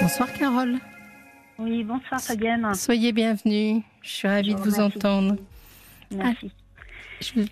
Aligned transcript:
Bonsoir 0.00 0.32
Carole. 0.32 0.76
Oui, 1.58 1.84
bonsoir 1.84 2.20
Fabienne. 2.20 2.74
Soyez 2.74 3.12
bienvenue. 3.12 3.82
Je 4.00 4.08
suis 4.08 4.28
ravie 4.28 4.54
de 4.54 4.60
vous 4.60 4.80
entendre. 4.80 5.36
Merci. 6.10 6.50
je, 7.20 7.42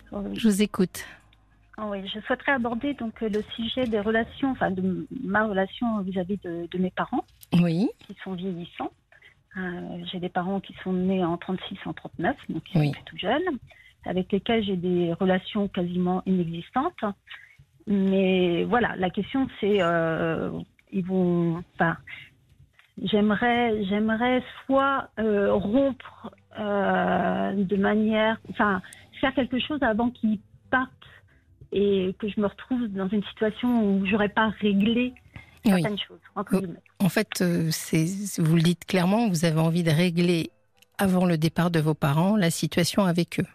vous 0.42 0.62
écoute. 0.62 1.04
Oh 1.76 1.88
oui, 1.90 1.98
je 2.08 2.18
souhaiterais 2.20 2.52
aborder 2.52 2.94
donc 2.94 3.20
le 3.20 3.42
sujet 3.54 3.86
des 3.86 4.00
relations, 4.00 4.50
enfin 4.52 4.70
de 4.70 5.06
ma 5.22 5.44
relation 5.44 6.00
vis-à-vis 6.00 6.38
de, 6.38 6.78
mes 6.78 6.90
parents. 6.90 7.24
Oui. 7.52 7.90
Qui 8.06 8.16
sont 8.24 8.32
vieillissants. 8.32 8.92
Euh, 9.58 9.98
j'ai 10.10 10.18
des 10.18 10.30
parents 10.30 10.60
qui 10.60 10.74
sont 10.82 10.94
nés 10.94 11.22
en 11.22 11.36
36, 11.36 11.76
en 11.84 11.92
39, 11.92 12.34
donc 12.48 12.62
ils 12.74 12.94
sont 12.94 13.02
tout 13.04 13.18
jeunes, 13.18 13.58
avec 14.06 14.32
lesquels 14.32 14.64
j'ai 14.64 14.76
des 14.76 15.12
relations 15.12 15.68
quasiment 15.68 16.22
inexistantes. 16.24 17.04
Mais 17.86 18.64
voilà, 18.64 18.96
la 18.96 19.10
question 19.10 19.48
c'est, 19.60 19.82
euh, 19.82 20.50
ils 20.92 21.04
vont, 21.04 21.62
enfin, 21.74 21.96
j'aimerais, 23.02 23.84
j'aimerais 23.84 24.42
soit 24.64 25.08
euh, 25.18 25.52
rompre 25.52 26.32
euh, 26.58 27.52
de 27.52 27.76
manière, 27.76 28.40
enfin, 28.50 28.82
faire 29.20 29.34
quelque 29.34 29.58
chose 29.58 29.82
avant 29.82 30.10
qu'ils 30.10 30.40
partent 30.70 30.90
et 31.72 32.14
que 32.18 32.28
je 32.28 32.40
me 32.40 32.46
retrouve 32.46 32.88
dans 32.88 33.08
une 33.08 33.22
situation 33.24 33.84
où 33.84 34.06
j'aurais 34.06 34.30
pas 34.30 34.48
réglé 34.60 35.12
certaines 35.64 35.98
choses. 35.98 36.18
En 36.98 37.08
fait, 37.08 37.40
euh, 37.42 37.68
c'est, 37.70 38.06
vous 38.38 38.56
le 38.56 38.62
dites 38.62 38.86
clairement, 38.86 39.28
vous 39.28 39.44
avez 39.44 39.60
envie 39.60 39.82
de 39.82 39.90
régler 39.90 40.50
avant 40.96 41.26
le 41.26 41.36
départ 41.36 41.70
de 41.70 41.78
vos 41.78 41.94
parents 41.94 42.36
la 42.36 42.50
situation 42.50 43.04
avec 43.04 43.38
eux, 43.40 43.46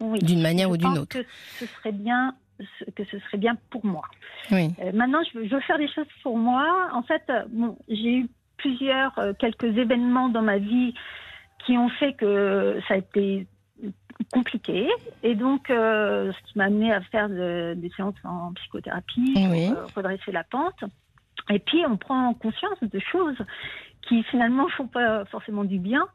oui. 0.00 0.18
d'une 0.20 0.42
manière 0.42 0.70
ou 0.70 0.76
d'une 0.76 0.98
autre. 0.98 1.18
Que 1.18 1.26
ce 1.58 1.66
serait 1.66 1.92
bien 1.92 2.36
que 2.94 3.02
ce 3.10 3.18
serait 3.18 3.38
bien 3.38 3.56
pour 3.70 3.84
moi. 3.84 4.04
Oui. 4.52 4.72
maintenant, 4.94 5.18
je 5.24 5.38
veux, 5.38 5.48
je 5.48 5.54
veux, 5.54 5.60
faire 5.62 5.78
des 5.78 5.88
choses 5.88 6.06
pour 6.22 6.38
moi. 6.38 6.90
En 6.92 7.02
fait, 7.02 7.22
bon, 7.48 7.76
j'ai 7.88 8.18
eu 8.18 8.28
plusieurs, 8.62 9.18
euh, 9.18 9.32
quelques 9.38 9.76
événements 9.76 10.28
dans 10.28 10.42
ma 10.42 10.58
vie 10.58 10.94
qui 11.66 11.76
ont 11.76 11.88
fait 11.88 12.14
que 12.14 12.80
ça 12.88 12.94
a 12.94 12.96
été 12.96 13.46
compliqué. 14.32 14.88
Et 15.22 15.34
donc, 15.34 15.68
euh, 15.68 16.32
ce 16.32 16.52
qui 16.52 16.58
m'a 16.58 16.64
amené 16.64 16.92
à 16.92 17.00
faire 17.02 17.28
des 17.28 17.90
séances 17.96 18.14
en 18.24 18.52
psychothérapie 18.54 19.34
pour 19.34 19.78
euh, 19.78 19.86
redresser 19.96 20.32
la 20.32 20.44
pente. 20.44 20.84
Et 21.50 21.58
puis, 21.58 21.84
on 21.86 21.96
prend 21.96 22.32
conscience 22.34 22.78
de 22.80 23.00
choses 23.00 23.38
qui 24.08 24.22
finalement 24.24 24.68
font 24.68 24.86
pas 24.86 25.24
forcément 25.26 25.64
du 25.64 25.78
bien. 25.78 26.06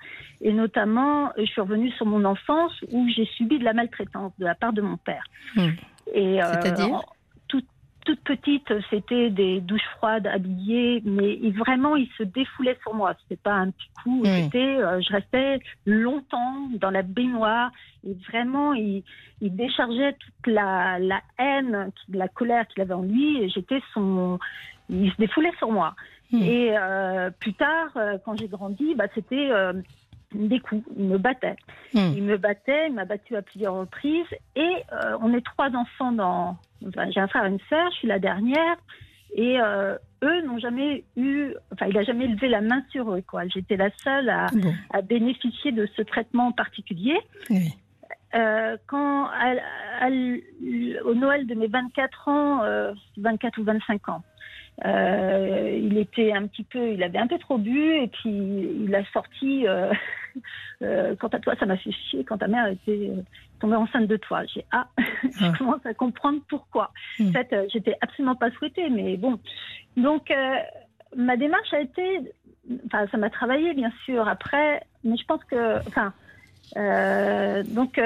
Et 0.41 0.53
notamment, 0.53 1.31
je 1.37 1.45
suis 1.45 1.61
revenue 1.61 1.91
sur 1.91 2.05
mon 2.05 2.23
enfance 2.25 2.73
où 2.91 3.07
j'ai 3.09 3.25
subi 3.25 3.59
de 3.59 3.63
la 3.63 3.73
maltraitance 3.73 4.31
de 4.39 4.45
la 4.45 4.55
part 4.55 4.73
de 4.73 4.81
mon 4.81 4.97
père. 4.97 5.23
Hmm. 5.55 5.71
C'est-à-dire? 6.13 7.01
Toute 8.07 8.21
petite, 8.21 8.71
c'était 8.89 9.29
des 9.29 9.59
douches 9.59 9.89
froides 9.97 10.27
habillées, 10.27 11.01
mais 11.03 11.37
vraiment, 11.51 11.97
il 11.97 12.07
se 12.17 12.23
défoulait 12.23 12.77
sur 12.81 12.93
moi. 12.93 13.13
C'était 13.21 13.41
pas 13.41 13.51
un 13.51 13.69
petit 13.71 13.89
coup. 14.01 14.23
C'était, 14.23 14.77
euh, 14.77 15.01
je 15.01 15.11
restais 15.11 15.59
longtemps 15.85 16.69
dans 16.79 16.89
la 16.89 17.01
baignoire 17.01 17.69
et 18.07 18.15
vraiment, 18.29 18.73
il, 18.73 19.03
déchargeait 19.41 20.13
toute 20.13 20.53
la, 20.53 20.99
haine, 21.37 21.91
la 22.07 22.29
colère 22.29 22.65
qu'il 22.69 22.81
avait 22.81 22.93
en 22.93 23.01
lui. 23.01 23.43
Et 23.43 23.49
j'étais 23.49 23.81
son, 23.93 24.39
il 24.89 25.11
se 25.11 25.17
défoulait 25.17 25.53
sur 25.57 25.69
moi. 25.69 25.93
Hmm. 26.31 26.41
Et 26.41 26.77
euh, 26.77 27.29
plus 27.29 27.55
tard, 27.55 27.89
euh, 27.97 28.17
quand 28.23 28.37
j'ai 28.39 28.47
grandi, 28.47 28.95
bah, 28.95 29.07
c'était 29.15 29.49
des 30.33 30.59
coups. 30.59 30.83
Il 30.97 31.05
me 31.05 31.17
battait. 31.17 31.55
Hmm. 31.93 32.13
Il 32.15 32.23
me 32.23 32.37
battait, 32.37 32.87
il 32.87 32.93
m'a 32.93 33.05
battu 33.05 33.35
à 33.35 33.41
plusieurs 33.41 33.75
reprises. 33.75 34.25
Et 34.55 34.73
euh, 34.91 35.17
on 35.21 35.33
est 35.33 35.45
trois 35.45 35.69
enfants 35.75 36.11
dans. 36.11 36.57
J'ai 36.81 37.19
un 37.19 37.27
frère 37.27 37.45
et 37.45 37.49
une 37.49 37.59
sœur, 37.69 37.89
je 37.91 37.97
suis 37.97 38.07
la 38.07 38.19
dernière. 38.19 38.77
Et 39.35 39.59
euh, 39.59 39.97
eux 40.23 40.41
n'ont 40.43 40.59
jamais 40.59 41.03
eu. 41.15 41.53
Enfin, 41.73 41.87
il 41.87 41.95
n'a 41.95 42.03
jamais 42.03 42.27
levé 42.27 42.47
la 42.47 42.61
main 42.61 42.83
sur 42.91 43.13
eux. 43.13 43.23
Quoi. 43.25 43.47
J'étais 43.47 43.77
la 43.77 43.89
seule 44.03 44.29
à, 44.29 44.47
à, 44.91 45.01
bénéficier 45.01 45.71
de 45.71 45.87
ce 45.95 46.01
traitement 46.01 46.51
particulier. 46.51 47.17
Euh, 48.35 48.77
quand, 48.87 49.29
au 51.05 51.13
Noël 51.15 51.47
de 51.47 51.55
mes 51.55 51.67
24 51.67 52.27
ans, 52.27 52.61
24 53.17 53.57
ou 53.59 53.63
25 53.63 54.09
ans, 54.09 54.23
euh, 54.85 55.79
il 55.81 55.97
était 55.97 56.31
un 56.33 56.45
petit 56.45 56.63
peu, 56.63 56.93
il 56.93 57.01
avait 57.01 57.17
un 57.17 57.27
peu 57.27 57.39
trop 57.39 57.57
bu 57.57 57.95
et 57.95 58.07
puis 58.07 58.29
il 58.83 58.93
a 58.93 59.03
sorti. 59.11 59.67
Euh, 59.67 59.91
euh, 60.83 61.15
quant 61.15 61.29
à 61.29 61.39
toi, 61.39 61.55
ça 61.59 61.65
m'a 61.65 61.77
fait 61.77 61.91
chier 61.91 62.23
quand 62.23 62.37
ta 62.37 62.47
mère 62.47 62.67
était 62.67 63.11
tombée 63.59 63.75
enceinte 63.75 64.07
de 64.07 64.17
toi. 64.17 64.45
J'ai 64.45 64.65
ah, 64.71 64.87
je 65.23 65.45
ah. 65.45 65.53
commence 65.57 65.85
à 65.85 65.93
comprendre 65.93 66.41
pourquoi. 66.47 66.91
Hmm. 67.19 67.29
En 67.29 67.31
fait, 67.31 67.55
j'étais 67.73 67.95
absolument 68.01 68.35
pas 68.35 68.51
souhaitée, 68.51 68.89
mais 68.89 69.17
bon. 69.17 69.39
Donc 69.95 70.31
ma 71.15 71.37
démarche 71.37 71.73
a 71.73 71.81
été, 71.81 72.19
enfin, 72.85 73.07
ça 73.09 73.17
m'a 73.17 73.31
travaillé 73.31 73.73
bien 73.73 73.91
sûr 74.05 74.27
après, 74.27 74.83
mais 75.03 75.17
je 75.17 75.25
pense 75.25 75.43
que, 75.45 75.77
enfin, 75.87 76.13
donc. 77.63 77.99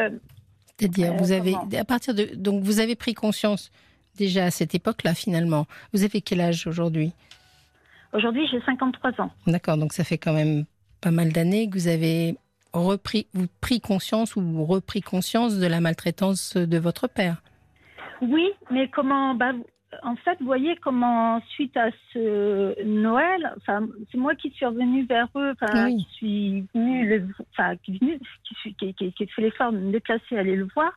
C'est-à-dire, 0.78 1.14
vous 1.16 1.32
avez, 1.32 1.54
à 1.78 1.84
partir 1.84 2.16
de, 2.16 2.30
donc 2.34 2.64
vous 2.64 2.80
avez 2.80 2.96
pris 2.96 3.14
conscience 3.14 3.72
déjà 4.18 4.46
à 4.46 4.52
cette 4.52 4.76
époque-là, 4.76 5.14
finalement. 5.14 5.66
Vous 5.94 6.04
avez 6.04 6.22
quel 6.22 6.42
âge 6.42 6.68
aujourd'hui? 6.68 7.14
Aujourd'hui, 8.14 8.48
j'ai 8.52 8.62
53 8.62 9.22
ans. 9.22 9.32
D'accord, 9.48 9.78
donc 9.78 9.94
ça 9.94 10.04
fait 10.04 10.18
quand 10.18 10.34
même 10.34 10.66
pas 11.02 11.12
mal 11.12 11.32
d'années 11.32 11.70
que 11.70 11.74
vous 11.76 11.88
avez 11.88 12.36
repris, 12.74 13.28
vous 13.34 13.48
pris 13.62 13.82
conscience 13.82 14.36
ou 14.36 14.66
repris 14.66 15.02
conscience 15.02 15.58
de 15.58 15.68
la 15.68 15.80
maltraitance 15.80 16.56
de 16.56 16.78
votre 16.78 17.08
père. 17.08 17.42
Oui, 18.22 18.50
mais 18.70 18.88
comment 18.90 19.34
bah, 19.34 19.54
En 20.04 20.16
fait, 20.18 20.38
vous 20.40 20.46
voyez 20.46 20.76
comment, 20.78 21.42
suite 21.50 21.76
à 21.76 21.90
ce 22.14 22.84
Noël, 22.84 23.54
enfin, 23.58 23.88
c'est 24.12 24.18
moi 24.18 24.36
qui 24.36 24.52
suis 24.52 24.66
revenue 24.66 25.06
vers 25.06 25.28
eux, 25.36 25.54
enfin, 25.60 25.90
qui 25.90 26.08
suis 26.14 26.66
venue, 26.74 27.26
enfin, 27.52 27.76
qui, 27.78 28.00
qui, 28.00 28.76
qui, 28.76 28.94
qui, 28.94 29.14
qui 29.14 29.28
fait 29.28 29.42
l'effort 29.42 29.72
de 29.72 29.80
me 29.80 29.92
déplacer, 29.92 30.38
aller 30.38 30.56
le 30.56 30.68
voir 30.76 30.92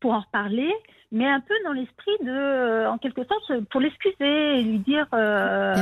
pour 0.00 0.12
en 0.12 0.20
reparler, 0.20 0.72
mais 1.10 1.26
un 1.26 1.40
peu 1.40 1.54
dans 1.64 1.72
l'esprit 1.72 2.16
de, 2.22 2.30
euh, 2.30 2.90
en 2.90 2.98
quelque 2.98 3.24
sorte, 3.24 3.60
pour 3.70 3.80
l'excuser 3.80 4.58
et 4.58 4.62
lui 4.62 4.78
dire 4.78 5.06
euh, 5.12 5.76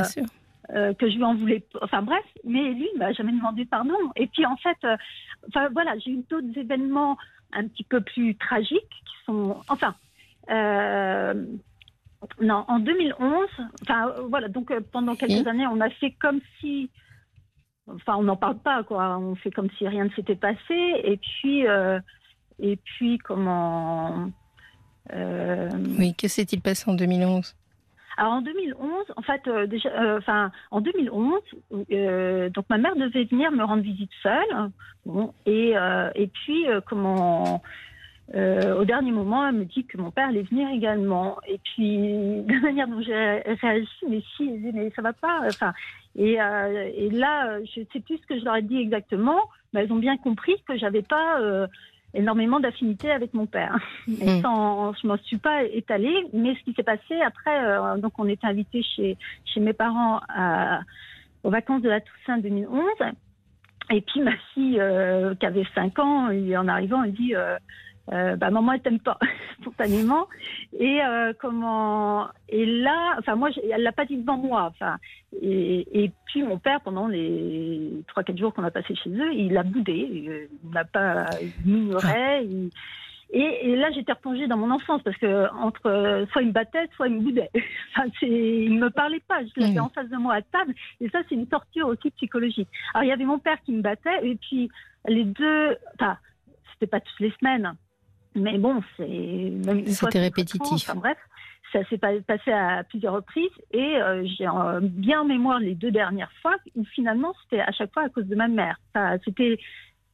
euh, 0.73 0.93
que 0.93 1.09
je 1.09 1.15
lui 1.15 1.23
en 1.23 1.35
voulais. 1.35 1.63
Enfin 1.81 2.01
bref, 2.01 2.23
mais 2.43 2.71
lui, 2.73 2.87
il 2.93 2.99
m'a 2.99 3.13
jamais 3.13 3.33
demandé 3.33 3.65
pardon. 3.65 3.97
Et 4.15 4.27
puis 4.27 4.45
en 4.45 4.57
fait, 4.57 4.77
enfin 5.47 5.69
voilà, 5.71 5.97
j'ai 5.99 6.11
eu 6.11 6.23
d'autres 6.29 6.57
événements 6.57 7.17
un 7.53 7.67
petit 7.67 7.83
peu 7.83 8.01
plus 8.01 8.35
tragiques 8.35 8.89
qui 8.89 9.25
sont, 9.25 9.57
enfin. 9.69 9.95
non, 12.41 12.65
en 12.67 12.79
2011, 12.79 13.47
enfin 13.83 14.13
voilà, 14.29 14.47
donc 14.47 14.73
pendant 14.91 15.15
quelques 15.15 15.45
années, 15.47 15.67
on 15.67 15.81
a 15.81 15.89
fait 15.89 16.11
comme 16.11 16.39
si, 16.59 16.89
enfin 17.87 18.15
on 18.17 18.23
n'en 18.23 18.37
parle 18.37 18.57
pas 18.57 18.83
quoi, 18.83 19.17
on 19.19 19.35
fait 19.35 19.51
comme 19.51 19.69
si 19.77 19.87
rien 19.87 20.05
ne 20.05 20.09
s'était 20.11 20.35
passé, 20.35 21.01
et 21.03 21.17
puis 21.17 21.65
et 22.59 22.77
puis, 22.77 23.17
comment. 23.17 24.29
Euh, 25.13 25.69
oui, 25.97 26.13
que 26.15 26.27
s'est-il 26.27 26.61
passé 26.61 26.89
en 26.89 26.95
2011 26.95 27.55
alors 28.19 28.33
en 28.33 28.41
2011, 28.41 29.05
en 29.15 29.21
fait, 29.21 29.47
euh, 29.47 29.67
déjà, 29.67 29.89
euh, 29.89 30.17
enfin 30.17 30.51
en 30.71 30.81
2011, 30.81 31.39
donc 31.69 32.65
ma 32.67 32.79
mère 32.79 32.95
devait 32.95 33.25
venir 33.25 33.51
me 33.51 33.63
rendre 33.63 33.83
visite 33.83 34.09
seule, 34.23 34.71
bon, 35.05 35.35
et 35.45 35.75
et 36.15 36.25
puis 36.25 36.65
comment 36.87 37.61
au 38.33 38.85
dernier 38.85 39.11
moment, 39.11 39.47
elle 39.47 39.53
me 39.53 39.65
dit 39.65 39.85
que 39.85 39.99
mon 39.99 40.09
père 40.09 40.29
allait 40.29 40.41
venir 40.41 40.67
également. 40.69 41.37
Et 41.47 41.59
puis, 41.59 42.41
de 42.41 42.53
la 42.53 42.59
manière 42.59 42.87
dont 42.87 43.01
j'ai 43.03 43.43
réagi, 43.61 43.87
mais 44.09 44.23
si, 44.35 44.49
mais 44.73 44.91
ça 44.95 45.03
va 45.03 45.13
pas. 45.13 45.41
Enfin, 45.45 45.73
et, 46.15 46.39
et 46.95 47.09
là, 47.11 47.59
je 47.65 47.81
sais 47.93 47.99
plus 47.99 48.17
ce 48.17 48.25
que 48.25 48.39
je 48.39 48.45
leur 48.45 48.55
ai 48.55 48.63
dit 48.63 48.79
exactement, 48.79 49.41
mais 49.73 49.83
elles 49.83 49.93
ont 49.93 49.97
bien 49.97 50.17
compris 50.17 50.55
que 50.67 50.75
j'avais 50.75 51.03
pas 51.03 51.39
énormément 52.17 52.59
d'affinité 52.59 53.11
avec 53.11 53.33
mon 53.33 53.45
père. 53.45 53.77
Hmm. 54.07 54.41
sans, 54.41 54.93
je 54.93 55.07
m'en 55.07 55.17
suis 55.17 55.37
pas 55.37 55.63
étalée, 55.63 56.27
mais 56.33 56.55
ce 56.55 56.63
qui 56.63 56.73
s'est 56.73 56.83
passé 56.83 57.21
après, 57.25 57.63
euh, 57.63 57.97
donc 57.97 58.13
on 58.17 58.27
était 58.27 58.47
invité 58.47 58.83
chez, 58.83 59.17
chez 59.45 59.59
mes 59.59 59.73
parents 59.73 60.19
à, 60.29 60.81
aux 61.43 61.51
vacances 61.51 61.81
de 61.81 61.89
la 61.89 62.01
Toussaint 62.01 62.39
2011. 62.39 62.83
Et 63.91 64.01
puis 64.01 64.21
ma 64.21 64.35
fille, 64.53 64.79
euh, 64.79 65.35
qui 65.35 65.45
avait 65.45 65.65
5 65.75 65.99
ans, 65.99 66.29
en 66.29 66.67
arrivant, 66.67 67.03
elle 67.03 67.13
dit 67.13 67.33
euh, 68.11 68.35
bah 68.35 68.49
maman 68.49 68.73
elle 68.73 68.81
t'aime 68.81 68.99
pas 68.99 69.17
spontanément 69.61 70.27
et 70.77 71.01
euh, 71.01 71.33
comment 71.39 72.27
et 72.49 72.65
là 72.65 73.15
enfin 73.19 73.35
moi 73.35 73.49
elle 73.71 73.83
l'a 73.83 73.91
pas 73.91 74.05
dit 74.05 74.17
devant 74.17 74.37
moi 74.37 74.71
enfin 74.71 74.97
et, 75.41 76.03
et 76.03 76.11
puis 76.25 76.43
mon 76.43 76.57
père 76.57 76.81
pendant 76.81 77.07
les 77.07 78.03
trois 78.07 78.23
quatre 78.23 78.37
jours 78.37 78.53
qu'on 78.53 78.63
a 78.63 78.71
passé 78.71 78.95
chez 78.95 79.09
eux 79.09 79.33
il 79.33 79.57
a 79.57 79.63
boudé 79.63 80.47
il 80.63 80.71
n'a 80.71 80.85
pas 80.85 81.25
ignoré 81.65 82.43
il, 82.43 82.69
et, 83.29 83.71
et, 83.71 83.75
là, 83.75 83.91
j'étais 83.91 84.13
replongée 84.13 84.47
dans 84.47 84.55
mon 84.55 84.71
enfance 84.71 85.01
parce 85.03 85.17
que 85.17 85.51
entre 85.53 86.25
soit 86.31 86.41
il 86.41 86.47
me 86.47 86.53
battait, 86.53 86.87
soit 86.95 87.07
il 87.07 87.15
me 87.15 87.21
boudait. 87.21 87.49
Enfin, 87.95 88.09
il 88.21 88.79
me 88.79 88.89
parlait 88.89 89.21
pas. 89.27 89.41
Je 89.43 89.61
l'avais 89.61 89.79
en 89.79 89.89
face 89.89 90.09
de 90.09 90.15
moi 90.15 90.35
à 90.35 90.41
table. 90.41 90.73
Et 91.01 91.09
ça, 91.09 91.19
c'est 91.27 91.35
une 91.35 91.47
torture 91.47 91.87
aussi 91.87 92.09
psychologique. 92.11 92.69
Alors, 92.93 93.03
il 93.03 93.07
y 93.07 93.11
avait 93.11 93.25
mon 93.25 93.39
père 93.39 93.61
qui 93.63 93.73
me 93.73 93.81
battait 93.81 94.25
et 94.25 94.35
puis 94.35 94.69
les 95.07 95.25
deux. 95.25 95.75
Enfin, 95.95 96.17
c'était 96.73 96.87
pas 96.87 97.01
toutes 97.01 97.19
les 97.19 97.33
semaines, 97.39 97.73
mais 98.37 98.57
bon, 98.57 98.81
c'est 98.95 99.51
C'était 99.87 100.19
répétitif. 100.19 100.89
bref, 100.95 101.17
ça 101.73 101.83
s'est 101.89 101.97
passé 101.97 102.51
à 102.51 102.83
plusieurs 102.83 103.13
reprises 103.13 103.49
et 103.71 103.97
euh, 103.97 104.25
j'ai 104.37 104.47
bien 104.81 105.21
en 105.21 105.25
mémoire 105.25 105.59
les 105.59 105.75
deux 105.75 105.91
dernières 105.91 106.31
fois 106.41 106.55
où 106.75 106.85
finalement 106.85 107.33
c'était 107.43 107.61
à 107.61 107.71
chaque 107.71 107.93
fois 107.93 108.03
à 108.03 108.09
cause 108.09 108.25
de 108.25 108.35
ma 108.35 108.47
mère. 108.47 108.77
c'était 109.25 109.59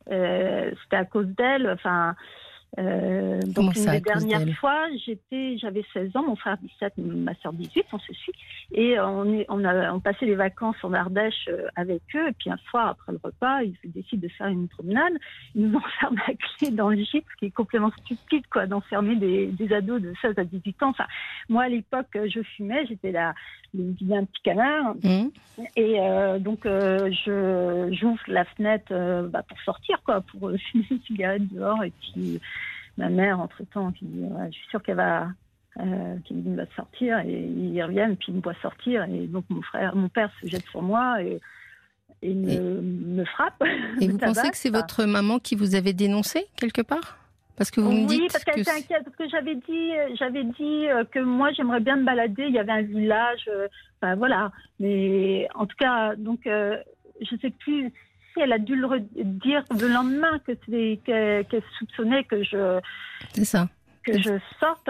c'était 0.06 0.96
à 0.96 1.06
cause 1.06 1.28
d'elle. 1.28 1.70
Enfin, 1.70 2.16
euh, 2.80 3.40
donc 3.46 3.75
une 3.75 3.86
des 3.86 4.02
dernières 4.02 4.48
fois, 4.58 4.88
j'étais, 5.06 5.58
j'avais 5.58 5.84
16 5.94 6.16
ans, 6.16 6.24
mon 6.24 6.36
frère 6.36 6.58
17, 6.58 6.94
ma 6.98 7.36
soeur 7.36 7.54
18, 7.54 7.86
on 7.92 8.00
se 8.00 8.14
suit, 8.14 8.34
et 8.74 9.00
on, 9.00 9.31
est, 9.34 9.46
on 9.50 9.64
a 9.64 9.94
on 9.94 10.00
passait 10.00 10.25
les 10.25 10.36
vacances 10.36 10.75
en 10.81 10.94
Ardèche 10.94 11.48
euh, 11.50 11.68
avec 11.75 12.02
eux, 12.16 12.30
et 12.30 12.31
puis 12.34 12.50
un 12.50 12.58
soir 12.70 12.88
après 12.88 13.12
le 13.12 13.20
repas, 13.24 13.62
ils 13.62 13.75
décident 13.92 14.22
de 14.24 14.28
faire 14.30 14.48
une 14.48 14.68
promenade, 14.68 15.14
ils 15.54 15.68
nous 15.68 15.78
enferment 15.78 16.20
la 16.28 16.34
clé 16.34 16.72
dans 16.72 16.90
le 16.90 16.98
gîte, 16.98 17.25
ce 17.34 17.40
qui 17.40 17.46
est 17.46 17.52
complètement 17.52 17.92
stupide, 18.04 18.46
quoi, 18.52 18.66
d'enfermer 18.66 19.16
des, 19.18 19.48
des 19.48 19.74
ados 19.74 20.02
de 20.02 20.14
16 20.22 20.34
à 20.38 20.44
18 20.44 20.84
ans. 20.84 20.90
Enfin, 20.90 21.08
moi 21.50 21.64
à 21.64 21.70
l'époque, 21.70 22.18
je 22.25 22.42
fumais, 22.42 22.86
j'étais 22.88 23.12
là, 23.12 23.36
un 23.80 24.25
petit 24.25 24.42
canard, 24.44 24.96
mmh. 25.04 25.28
et 25.75 26.00
euh, 26.00 26.40
donc 26.40 26.66
euh, 26.66 27.10
je 27.25 27.90
j'ouvre 27.92 28.22
la 28.28 28.46
fenêtre 28.46 28.92
euh, 28.92 29.28
bah, 29.28 29.44
pour 29.48 29.60
sortir, 29.62 30.02
quoi, 30.06 30.22
pour 30.22 30.52
fumer 30.72 30.86
une 30.92 31.02
cigarette 31.02 31.48
dehors, 31.54 31.84
et 31.84 31.92
puis 31.92 32.40
ma 32.98 33.10
mère, 33.10 33.40
entre-temps, 33.40 33.92
qui 33.92 34.06
dit 34.06 34.25
Je 34.48 34.51
suis 34.51 34.68
sûre 34.69 34.81
qu'elle 34.84 34.98
va, 34.98 35.28
euh, 35.80 36.16
qui 36.25 36.34
me 36.34 36.42
dit 36.42 36.56
va 36.56 36.66
sortir, 36.75 37.19
et 37.19 37.42
ils 37.45 37.81
reviennent, 37.81 38.16
puis 38.16 38.28
ils 38.30 38.36
me 38.36 38.42
voient 38.42 38.54
sortir, 38.62 39.04
et 39.06 39.28
donc 39.28 39.45
mon 39.50 39.62
frère, 39.62 39.95
mon 39.95 40.10
père 40.10 40.31
se 40.42 40.48
jette 40.48 40.66
sur 40.68 40.81
moi 40.81 41.22
et, 41.24 41.40
et 42.22 42.34
me, 42.34 43.25
frappe. 43.25 43.63
Et 44.01 44.07
vous 44.07 44.18
pensez 44.18 44.50
que 44.50 44.57
c'est 44.57 44.69
votre 44.69 45.04
maman 45.06 45.40
qui 45.40 45.56
vous 45.56 45.75
avait 45.75 45.94
dénoncé 45.94 46.45
quelque 46.56 46.81
part? 46.81 47.18
Parce 47.57 47.69
que 47.69 47.81
vous 47.81 47.92
me 47.92 48.07
dites 48.07 48.22
oui, 48.22 48.28
parce 48.31 48.44
qu'elle 48.44 48.60
était 48.60 48.72
inquiète, 48.72 49.04
parce 49.04 49.16
que 49.16 49.28
j'avais 49.30 49.56
dit, 49.56 49.92
j'avais 50.18 50.44
dit 50.44 50.88
euh, 50.88 51.04
que 51.06 51.19
moi 51.19 51.51
j'aimerais 51.51 51.81
bien 51.81 51.98
me 51.98 52.04
balader. 52.04 52.46
Il 52.46 52.54
y 52.54 52.60
avait 52.60 52.72
un 52.72 52.81
village, 52.81 53.48
euh, 53.48 53.68
enfin 54.01 54.16
voilà. 54.16 54.51
Mais 54.80 55.48
en 55.54 55.66
tout 55.66 55.75
cas, 55.78 56.16
donc 56.16 56.42
je 56.46 56.78
je 57.22 57.36
sais 57.38 57.51
plus 57.51 57.92
elle 58.42 58.54
a 58.54 58.60
dû 58.60 58.76
le 58.76 58.88
dire 59.00 59.64
le 59.72 59.88
lendemain 59.88 60.40
que 60.46 60.54
qu'elle 61.44 61.64
soupçonnait 61.78 62.24
que 62.24 62.44
je 62.44 62.80
ça. 63.44 63.68
que 64.04 64.18
je 64.18 64.40
sorte. 64.60 64.90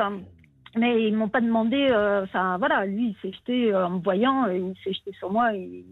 Mais 0.75 1.07
ils 1.07 1.15
m'ont 1.15 1.29
pas 1.29 1.41
demandé. 1.41 1.89
Euh, 1.91 2.23
enfin 2.23 2.57
voilà, 2.57 2.85
lui 2.85 3.09
il 3.09 3.15
s'est 3.21 3.35
jeté 3.35 3.71
euh, 3.71 3.85
en 3.85 3.91
me 3.91 3.99
voyant, 3.99 4.47
il 4.47 4.73
s'est 4.83 4.93
jeté 4.93 5.11
sur 5.19 5.31
moi, 5.31 5.53
il 5.53 5.85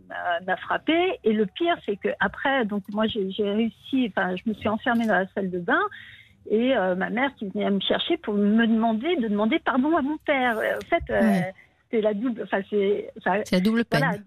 m'a 0.48 0.58
frappé. 0.58 1.20
Et 1.24 1.34
le 1.34 1.46
pire 1.46 1.78
c'est 1.86 1.98
que 1.98 2.10
après, 2.20 2.66
donc 2.66 2.84
moi 2.92 3.06
j'ai 3.08 3.32
réussi. 3.40 4.12
Enfin, 4.16 4.36
je 4.36 4.50
me 4.50 4.56
suis 4.56 4.70
enfermée 4.70 5.06
dans 5.06 5.20
la 5.20 5.28
salle 5.36 5.52
de 5.52 5.60
bain. 5.60 5.82
Et 6.50 6.76
euh, 6.76 6.96
ma 6.96 7.12
mère 7.12 7.30
qui 7.36 7.48
venait 7.50 7.70
me 7.70 7.80
chercher 7.80 8.18
pour 8.18 8.34
me 8.34 8.66
demander 8.66 9.16
de 9.18 9.28
demander 9.28 9.60
pardon 9.60 9.96
à 9.96 10.02
mon 10.02 10.18
père. 10.18 10.58
En 10.58 10.88
fait, 10.88 11.54
c'est 11.92 12.02
la 12.02 12.16
double. 12.16 12.42
Enfin, 12.44 12.62
c'est 12.68 13.12
la 13.52 13.60
double 13.60 13.86
peine. 13.86 14.24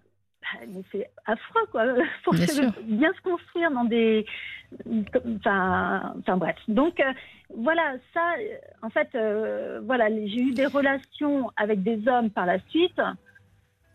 Mais 0.68 0.82
c'est 0.92 1.10
affreux, 1.26 1.66
quoi, 1.70 1.84
pour 2.24 2.34
bien, 2.84 3.12
se 3.12 3.20
construire 3.22 3.70
dans 3.70 3.84
des. 3.84 4.26
Enfin, 5.36 6.14
enfin 6.18 6.36
bref. 6.36 6.56
Donc, 6.68 7.00
euh, 7.00 7.12
voilà, 7.56 7.94
ça, 8.12 8.22
en 8.82 8.90
fait, 8.90 9.08
euh, 9.14 9.80
voilà, 9.84 10.08
j'ai 10.08 10.40
eu 10.40 10.52
des 10.52 10.66
relations 10.66 11.50
avec 11.56 11.82
des 11.82 12.06
hommes 12.08 12.30
par 12.30 12.46
la 12.46 12.58
suite 12.68 13.00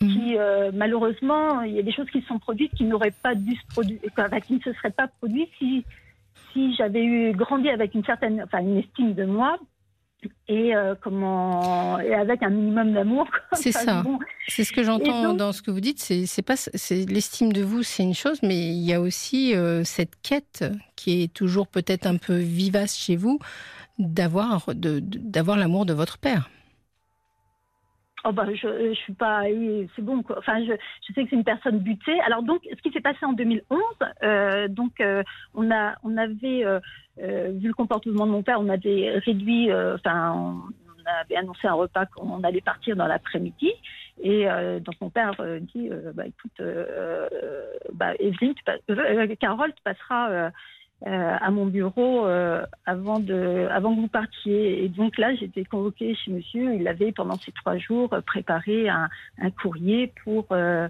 mhm. 0.02 0.08
qui, 0.08 0.38
euh, 0.38 0.72
malheureusement, 0.74 1.62
il 1.62 1.74
y 1.74 1.80
a 1.80 1.84
des 1.84 1.92
choses 1.92 2.10
qui 2.10 2.22
se 2.22 2.28
sont 2.28 2.40
produites 2.40 2.74
qui 2.76 2.86
n'auraient 2.86 3.14
pas 3.24 3.36
dû 3.36 3.56
se 3.56 3.68
produire, 3.68 4.00
qui 4.46 4.54
ne 4.56 4.60
se 4.60 4.74
seraient 4.74 4.92
pas 4.92 5.08
produites 5.08 5.50
si, 5.58 5.84
si 6.54 6.74
j'avais 6.76 7.04
eu 7.04 7.32
grandi 7.34 7.70
avec 7.70 7.94
une 7.94 8.06
certaine, 8.06 8.42
enfin, 8.44 8.60
une 8.60 8.78
estime 8.78 9.14
de 9.14 9.26
moi 9.26 9.58
et 10.48 10.76
euh, 10.76 10.96
comment 11.02 12.00
et 12.00 12.14
avec 12.14 12.44
un 12.44 12.50
minimum 12.50 12.94
d'amour. 12.94 13.28
C'est 13.54 13.72
ça. 13.72 14.04
C'est 14.48 14.64
ce 14.64 14.74
que 14.74 14.84
j'entends 14.84 15.34
dans 15.34 15.52
ce 15.52 15.62
que 15.62 15.72
vous 15.72 15.80
dites. 15.80 16.00
C'est 16.00 16.42
pas 16.42 16.56
c'est 16.56 17.06
l'estime 17.10 17.54
de 17.54 17.62
vous, 17.62 17.84
c'est 17.84 18.04
une 18.04 18.16
chose, 18.16 18.40
mais 18.44 18.58
il 18.58 18.84
y 18.84 18.94
a 18.94 19.02
aussi 19.02 19.56
euh, 19.56 19.84
cette 19.84 20.14
quête 20.22 20.66
qui 20.96 21.24
est 21.24 21.34
toujours 21.34 21.68
peut-être 21.68 22.08
un 22.08 22.18
peu 22.18 22.36
vivace 22.36 22.98
chez 22.98 23.16
vous 23.16 23.40
d'avoir 24.00 24.68
d'avoir 24.76 25.58
l'amour 25.58 25.86
de 25.86 25.94
votre 25.94 26.18
père. 26.18 26.50
Oh 28.26 28.32
bah 28.34 28.46
je, 28.54 28.90
je 28.90 29.00
suis 29.00 29.14
pas, 29.14 29.44
c'est 29.96 30.02
bon 30.02 30.24
quoi. 30.24 30.38
Enfin 30.40 30.60
je, 30.66 30.74
je 31.08 31.14
sais 31.14 31.24
que 31.24 31.30
c'est 31.30 31.36
une 31.36 31.44
personne 31.44 31.80
butée. 31.80 32.20
Alors 32.22 32.44
donc 32.44 32.62
ce 32.70 32.82
qui 32.82 32.92
s'est 32.92 33.00
passé 33.00 33.26
en 33.26 33.34
2011, 33.34 33.80
euh, 34.24 34.68
donc 34.68 35.00
euh, 35.00 35.24
on 35.54 35.72
a 35.72 35.96
on 36.04 36.18
avait 36.18 36.66
euh, 36.66 36.80
euh, 37.22 37.52
vu 37.54 37.68
le 37.68 37.74
comportement 37.74 38.26
de 38.26 38.32
mon 38.32 38.44
père, 38.44 38.60
on 38.60 38.68
avait 38.68 39.20
réduit, 39.26 39.72
euh, 39.72 39.96
enfin 39.96 40.34
on, 40.34 40.62
avait 41.22 41.38
annoncé 41.38 41.68
un 41.68 41.74
repas 41.74 42.06
qu'on 42.06 42.44
allait 42.44 42.62
partir 42.62 42.96
dans 42.96 43.08
l'après-midi 43.08 43.72
et 44.22 44.46
donc 44.82 44.94
mon 45.02 45.10
père 45.10 45.34
dit 45.62 45.90
bah 46.14 46.28
écoute 46.28 46.62
bah 47.94 48.14
Evelyne, 48.20 48.54
tu 48.54 49.38
Carole 49.38 49.74
tu 49.74 49.82
passeras 49.82 50.52
euh, 51.08 51.38
à 51.40 51.50
mon 51.50 51.66
bureau 51.66 52.26
euh, 52.26 52.66
avant 52.86 53.20
de 53.20 53.70
avant 53.72 53.96
que 53.96 54.02
vous 54.02 54.08
partiez. 54.10 54.84
Et 54.84 54.90
donc 54.90 55.18
là, 55.18 55.34
j'étais 55.36 55.64
convoquée 55.64 56.14
chez 56.16 56.32
Monsieur. 56.32 56.76
Il 56.76 56.88
avait 56.90 57.14
pendant 57.14 57.36
ces 57.36 57.54
trois 57.54 57.78
jours 57.78 58.10
préparé 58.26 58.90
un, 58.90 59.08
un 59.42 59.50
courrier 59.50 60.12
pour 60.24 60.48
euh, 60.52 60.90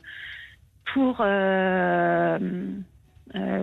pour 0.93 1.21
euh, 1.21 2.39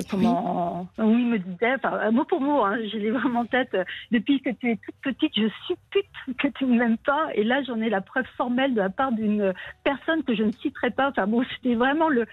comment 0.08 0.86
oui. 0.98 1.22
il 1.22 1.26
me 1.26 1.38
disait, 1.38 1.74
enfin, 1.74 2.12
mot 2.12 2.24
pour 2.24 2.40
mot, 2.40 2.62
hein, 2.62 2.78
je 2.92 2.96
l'ai 2.96 3.10
vraiment 3.10 3.40
en 3.40 3.46
tête. 3.46 3.76
Depuis 4.12 4.40
que 4.40 4.50
tu 4.50 4.70
es 4.70 4.76
toute 4.76 4.94
petite, 5.02 5.32
je 5.36 5.48
suppute 5.66 6.38
que 6.38 6.46
tu 6.46 6.66
ne 6.66 6.78
m'aimes 6.78 6.98
pas. 6.98 7.26
Et 7.34 7.42
là, 7.42 7.64
j'en 7.64 7.80
ai 7.80 7.90
la 7.90 8.00
preuve 8.00 8.26
formelle 8.36 8.74
de 8.74 8.80
la 8.80 8.90
part 8.90 9.10
d'une 9.10 9.52
personne 9.82 10.22
que 10.22 10.36
je 10.36 10.44
ne 10.44 10.52
citerai 10.52 10.90
pas. 10.90 11.08
Enfin 11.08 11.26
bon, 11.26 11.44
c'était 11.56 11.74
vraiment 11.74 12.08
le 12.08 12.24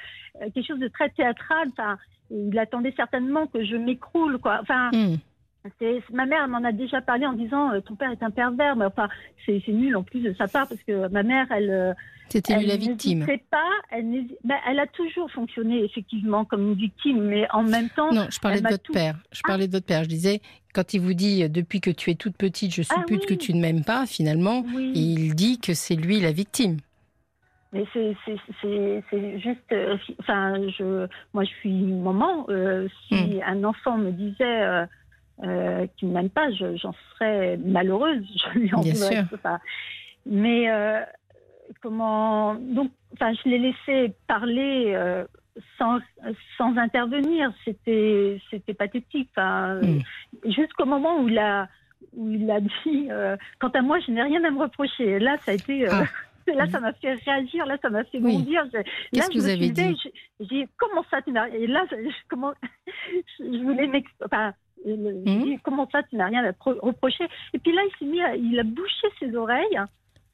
quelque 0.53 0.67
chose 0.67 0.79
de 0.79 0.87
très 0.87 1.09
théâtral. 1.09 1.69
Enfin, 1.71 1.97
il 2.29 2.57
attendait 2.57 2.93
certainement 2.95 3.47
que 3.47 3.63
je 3.63 3.75
m'écroule, 3.75 4.39
quoi. 4.39 4.59
Enfin, 4.61 4.89
hmm. 4.91 5.17
ma 6.11 6.25
mère 6.25 6.47
m'en 6.47 6.63
a 6.63 6.71
déjà 6.71 7.01
parlé 7.01 7.25
en 7.25 7.33
disant 7.33 7.71
euh, 7.71 7.81
ton 7.81 7.95
père 7.95 8.11
est 8.11 8.23
un 8.23 8.31
pervers, 8.31 8.75
mais 8.75 8.85
enfin 8.85 9.09
c'est 9.45 9.61
nul 9.67 9.95
en 9.95 10.03
plus 10.03 10.21
de 10.21 10.33
sa 10.33 10.47
part 10.47 10.67
parce 10.67 10.81
que 10.83 11.07
ma 11.09 11.23
mère 11.23 11.47
elle 11.51 11.69
euh, 11.69 11.93
c'était 12.29 12.59
la 12.61 12.77
victime. 12.77 13.27
pas, 13.51 13.59
elle, 13.91 14.25
ben, 14.43 14.55
elle 14.67 14.79
a 14.79 14.87
toujours 14.87 15.29
fonctionné 15.31 15.83
effectivement 15.83 16.45
comme 16.45 16.69
une 16.69 16.73
victime, 16.73 17.21
mais 17.21 17.47
en 17.51 17.61
même 17.61 17.89
temps. 17.89 18.11
Non, 18.11 18.27
je 18.31 18.39
parlais 18.39 18.61
de 18.61 18.67
votre 18.67 18.91
père. 18.91 19.17
Je 19.31 19.41
ah. 19.43 19.47
parlais 19.47 19.67
de 19.67 19.71
votre 19.71 19.85
père. 19.85 20.03
Je 20.03 20.09
disais 20.09 20.41
quand 20.73 20.93
il 20.95 21.01
vous 21.01 21.13
dit 21.13 21.47
depuis 21.49 21.79
que 21.79 21.91
tu 21.91 22.09
es 22.09 22.15
toute 22.15 22.35
petite, 22.35 22.73
je 22.73 22.81
ah 22.89 22.95
suppute 22.95 23.27
que 23.27 23.35
tu 23.35 23.53
ne 23.53 23.61
m'aimes 23.61 23.83
pas. 23.83 24.07
Finalement, 24.07 24.65
il 24.95 25.35
dit 25.35 25.59
que 25.59 25.73
c'est 25.73 25.95
lui 25.95 26.21
la 26.21 26.31
victime. 26.31 26.77
Mais 27.73 27.85
c'est 27.93 29.39
juste, 29.39 29.59
euh, 29.71 29.97
enfin, 30.19 30.53
je, 30.77 31.07
moi 31.33 31.43
je 31.43 31.49
suis 31.49 31.71
maman. 31.71 32.45
Euh, 32.49 32.87
si 33.07 33.15
hmm. 33.15 33.41
un 33.45 33.63
enfant 33.63 33.97
me 33.97 34.11
disait 34.11 34.61
euh, 34.61 34.85
euh 35.43 35.87
qu'il 35.97 36.09
ne 36.09 36.13
m'aime 36.13 36.29
pas, 36.29 36.51
j'en 36.51 36.93
serais 37.13 37.57
malheureuse. 37.57 38.23
Je 38.53 38.59
lui 38.59 38.73
en 38.75 38.81
voudrais 38.81 39.25
pas. 39.41 39.59
Mais 40.27 40.67
comment, 41.81 42.53
donc, 42.55 42.91
enfin, 43.13 43.33
je 43.33 43.49
l'ai 43.49 43.57
laissé 43.57 44.13
parler 44.27 44.95
sans, 45.77 45.99
sans 46.57 46.77
intervenir. 46.77 47.51
C'était, 47.65 48.39
c'était 48.51 48.75
pathétique. 48.75 49.31
Hmm. 49.35 49.99
jusqu'au 50.45 50.85
moment 50.85 51.19
où 51.19 51.27
il 51.27 51.39
a, 51.39 51.67
où 52.15 52.29
il 52.29 52.49
a 52.51 52.61
dit, 52.61 53.09
quant 53.59 53.69
à 53.69 53.81
moi, 53.81 53.99
je 53.99 54.11
n'ai 54.11 54.21
rien 54.21 54.43
à 54.43 54.51
me 54.51 54.59
reprocher. 54.59 55.17
Là, 55.17 55.37
ça 55.39 55.51
a 55.51 55.55
été. 55.55 55.87
Ah. 55.89 56.03
Là, 56.47 56.67
ça 56.69 56.79
m'a 56.79 56.93
fait 56.93 57.13
réagir, 57.13 57.65
là, 57.65 57.77
ça 57.81 57.89
m'a 57.89 58.03
fait 58.05 58.19
bondir. 58.19 58.65
Qu'est-ce 59.11 59.29
que 59.29 59.37
vous 59.37 59.47
avez 59.47 59.69
dit 59.69 59.97
J'ai 60.39 60.45
dit, 60.45 60.65
comment 60.77 61.03
ça, 61.09 61.21
tu 61.21 61.31
n'as 61.31 61.47
Et 61.49 61.67
là, 61.67 61.85
je, 61.91 61.95
comment, 62.29 62.53
je 63.39 63.63
voulais 63.63 63.87
m'expliquer. 63.87 64.25
Enfin, 64.25 64.53
mmh. 64.85 65.55
comment 65.63 65.87
ça, 65.91 66.03
tu 66.03 66.15
n'as 66.15 66.27
rien 66.27 66.43
à 66.45 66.53
reprocher? 66.65 67.25
Et 67.53 67.59
puis 67.59 67.73
là, 67.73 67.81
il 67.85 67.97
s'est 67.97 68.05
mis, 68.05 68.49
il 68.49 68.59
a 68.59 68.63
bouché 68.63 69.07
ses 69.19 69.35
oreilles, 69.35 69.79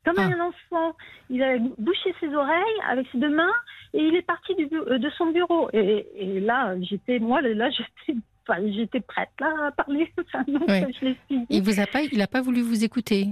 comme 0.06 0.16
ah. 0.18 0.24
un 0.24 0.40
enfant. 0.48 0.96
Il 1.30 1.44
a 1.44 1.58
bouché 1.78 2.14
ses 2.20 2.34
oreilles 2.34 2.82
avec 2.88 3.08
ses 3.12 3.18
deux 3.18 3.34
mains 3.34 3.54
et 3.94 4.04
il 4.04 4.16
est 4.16 4.22
parti 4.22 4.56
du, 4.56 4.68
euh, 4.74 4.98
de 4.98 5.10
son 5.12 5.28
bureau. 5.28 5.70
Et, 5.74 6.08
et 6.16 6.40
là, 6.40 6.76
j'étais, 6.82 7.20
moi, 7.20 7.42
là, 7.42 7.70
j'étais 7.70 8.20
Enfin, 8.50 8.62
j'étais 8.72 9.00
prête 9.02 9.30
là 9.40 9.68
à 9.68 9.72
parler. 9.72 10.12
Enfin, 10.26 10.44
donc, 10.48 10.68
je 10.68 11.14
il 11.50 11.62
vous 11.62 11.80
a 11.80 11.86
pas, 11.86 12.02
il 12.02 12.18
n'a 12.18 12.28
pas 12.28 12.42
voulu 12.42 12.62
vous 12.62 12.84
écouter? 12.84 13.28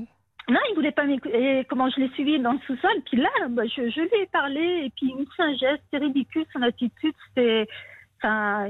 Non, 0.49 0.59
il 0.71 0.75
voulait 0.75 0.91
pas 0.91 1.05
m'écouter. 1.05 1.59
Et 1.59 1.65
comment 1.65 1.89
je 1.89 1.99
l'ai 1.99 2.09
suivi 2.09 2.39
dans 2.39 2.53
le 2.53 2.59
sous-sol. 2.59 2.91
Puis 3.05 3.17
là, 3.17 3.29
bah, 3.49 3.63
je, 3.65 3.81
lui 3.81 4.21
ai 4.21 4.25
parlé. 4.27 4.85
Et 4.85 4.89
puis, 4.95 5.07
il 5.09 5.17
me 5.17 5.25
fait 5.35 5.43
un 5.43 5.55
geste. 5.55 5.83
C'est 5.91 5.97
ridicule, 5.97 6.45
son 6.53 6.61
attitude. 6.61 7.13
C'était. 7.27 7.67
Enfin, 8.17 8.67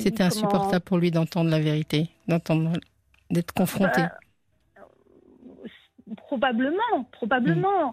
C'était 0.00 0.24
insupportable 0.24 0.84
pour 0.84 0.98
lui 0.98 1.10
d'entendre 1.10 1.50
la 1.50 1.60
vérité, 1.60 2.08
d'entendre, 2.26 2.72
d'être 3.30 3.52
confronté. 3.52 4.02
Bah, 4.02 4.18
probablement, 6.16 7.04
probablement. 7.12 7.88
Mm. 7.88 7.92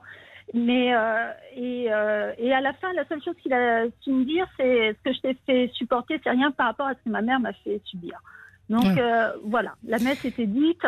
Mais 0.53 0.95
euh, 0.95 1.31
et, 1.55 1.88
euh, 1.91 2.33
et, 2.39 2.51
à 2.53 2.61
la 2.61 2.73
fin, 2.73 2.91
la 2.93 3.07
seule 3.07 3.21
chose 3.23 3.35
qu'il 3.43 3.53
a 3.53 3.83
su 4.01 4.11
me 4.11 4.25
dire, 4.25 4.47
c'est 4.57 4.95
ce 4.97 5.03
que 5.03 5.13
je 5.13 5.19
t'ai 5.21 5.38
fait 5.45 5.71
supporter, 5.75 6.19
c'est 6.23 6.31
rien 6.31 6.49
par 6.51 6.67
rapport 6.67 6.88
à 6.88 6.93
ce 6.95 6.99
que 7.05 7.09
ma 7.09 7.21
mère 7.21 7.39
m'a 7.39 7.53
fait 7.53 7.79
subir. 7.85 8.19
Donc 8.67 8.97
euh, 8.97 9.31
voilà, 9.43 9.75
la 9.88 9.99
messe 9.99 10.25
était 10.25 10.47
dite. 10.47 10.81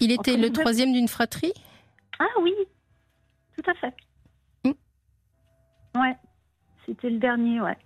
Il 0.00 0.12
était 0.12 0.36
le 0.36 0.50
troisième 0.50 0.92
d'une 0.92 1.08
fratrie? 1.08 1.52
Ah 2.18 2.40
oui. 2.40 2.54
tout 3.56 3.70
à 3.70 3.74
fait. 3.74 3.94
Mm. 4.64 6.00
Ouais, 6.00 6.16
c'était 6.86 7.10
le 7.10 7.18
dernier, 7.18 7.60
ouais. 7.60 7.76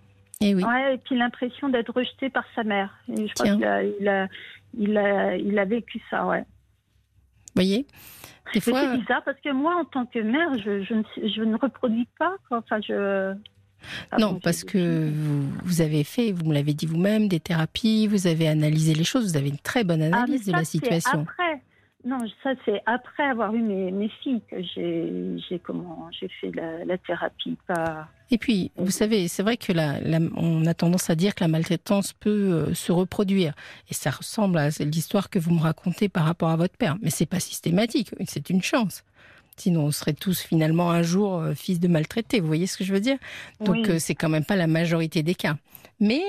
Et 0.41 0.51
eh 0.51 0.55
oui. 0.55 0.65
Ouais, 0.65 0.95
et 0.95 0.99
puis 0.99 1.17
l'impression 1.17 1.69
d'être 1.69 1.93
rejeté 1.95 2.29
par 2.29 2.45
sa 2.55 2.63
mère. 2.63 2.95
Et 3.09 3.27
je 3.27 3.33
crois 3.33 3.55
qu'il 3.55 3.65
a, 3.65 3.83
il 3.83 4.09
a, 4.09 4.29
il 4.77 4.99
a, 4.99 5.37
il 5.37 5.59
a 5.59 5.65
vécu 5.65 6.01
ça, 6.11 6.27
ouais. 6.27 6.41
Vous 6.41 7.63
voyez 7.63 7.87
Des 8.53 8.61
fois... 8.61 8.81
C'est 8.83 8.99
bizarre 8.99 9.25
parce 9.25 9.41
que 9.41 9.51
moi, 9.51 9.77
en 9.77 9.85
tant 9.87 10.05
que 10.05 10.19
mère, 10.19 10.59
je, 10.59 10.83
je, 10.83 10.95
ne, 10.95 11.03
je 11.29 11.43
ne 11.43 11.57
reproduis 11.57 12.09
pas. 12.19 12.37
Enfin, 12.51 12.81
je. 12.87 13.35
non, 14.19 14.39
parce 14.39 14.63
que 14.63 15.09
vous, 15.09 15.49
vous, 15.65 15.81
avez 15.81 16.05
fait, 16.05 16.33
vous 16.33 16.45
me 16.45 16.53
l'avez 16.53 16.75
dit 16.75 16.85
vous-même, 16.85 17.29
des 17.29 17.41
thérapies, 17.41 18.07
vous 18.07 18.27
avez 18.27 18.47
analysé 18.47 18.93
les 18.93 19.05
choses, 19.05 19.31
vous 19.31 19.39
avez 19.39 19.49
une 19.49 19.59
très 19.59 19.85
bonne 19.85 20.03
ah, 20.03 20.07
analyse 20.07 20.45
de 20.45 20.53
la 20.53 20.65
situation. 20.65 21.23
Après, 21.23 21.63
non, 22.07 22.19
ça 22.45 22.51
c'est 22.65 22.81
après 22.87 23.25
avoir 23.25 23.53
eu 23.53 23.61
mes, 23.61 23.91
mes 23.91 24.09
filles 24.23 24.41
que 24.49 24.63
j'ai 24.63 25.59
comment 25.59 26.09
j'ai 26.13 26.29
fait 26.41 26.53
la, 26.53 26.97
thérapie. 26.99 27.57
Pas... 27.67 28.07
Et 28.31 28.39
puis, 28.39 28.71
vous 28.77 28.93
savez, 28.93 29.27
c'est 29.27 29.43
vrai 29.43 29.57
que 29.57 29.73
la, 29.73 29.99
on 30.37 30.65
a 30.67 30.75
tendance 30.75 31.11
à 31.11 31.17
dire 31.17 31.35
que 31.35 31.43
la 31.43 31.49
maltraitance 31.49 32.13
peut 32.13 32.31
euh, 32.31 32.75
se 32.75 32.93
reproduire, 32.93 33.55
et 33.91 33.95
ça 33.95 34.11
ressemble 34.11 34.59
à 34.59 34.69
l'histoire 34.69 35.31
que 35.31 35.41
vous 35.41 35.53
me 35.53 35.61
racontez 35.61 36.09
par 36.09 36.27
rapport 36.27 36.51
à 36.51 36.57
votre 36.57 36.77
père. 36.77 36.97
Mais 37.03 37.11
c'est 37.11 37.27
pas 37.27 37.41
systématique, 37.41 38.11
c'est 38.27 38.51
une 38.51 38.63
chance. 38.63 39.03
Sinon, 39.57 39.87
on 39.87 39.91
serait 39.91 40.13
tous 40.13 40.41
finalement 40.41 40.93
un 40.93 41.03
jour 41.03 41.41
euh, 41.41 41.55
fils 41.55 41.81
de 41.81 41.89
maltraités. 41.89 42.39
Vous 42.39 42.47
voyez 42.47 42.69
ce 42.69 42.79
que 42.79 42.85
je 42.85 42.93
veux 42.93 43.01
dire? 43.01 43.19
Donc, 43.59 43.89
euh, 43.89 43.99
c'est 43.99 44.15
quand 44.15 44.29
même 44.29 44.45
pas 44.45 44.57
la 44.57 44.69
majorité 44.69 45.25
des 45.25 45.35
cas. 45.35 45.57
Mais 45.99 46.21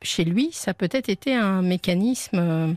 chez 0.00 0.24
lui, 0.24 0.48
ça 0.50 0.72
peut 0.72 0.88
être 0.90 1.10
été 1.10 1.34
un 1.34 1.60
mécanisme 1.60 2.74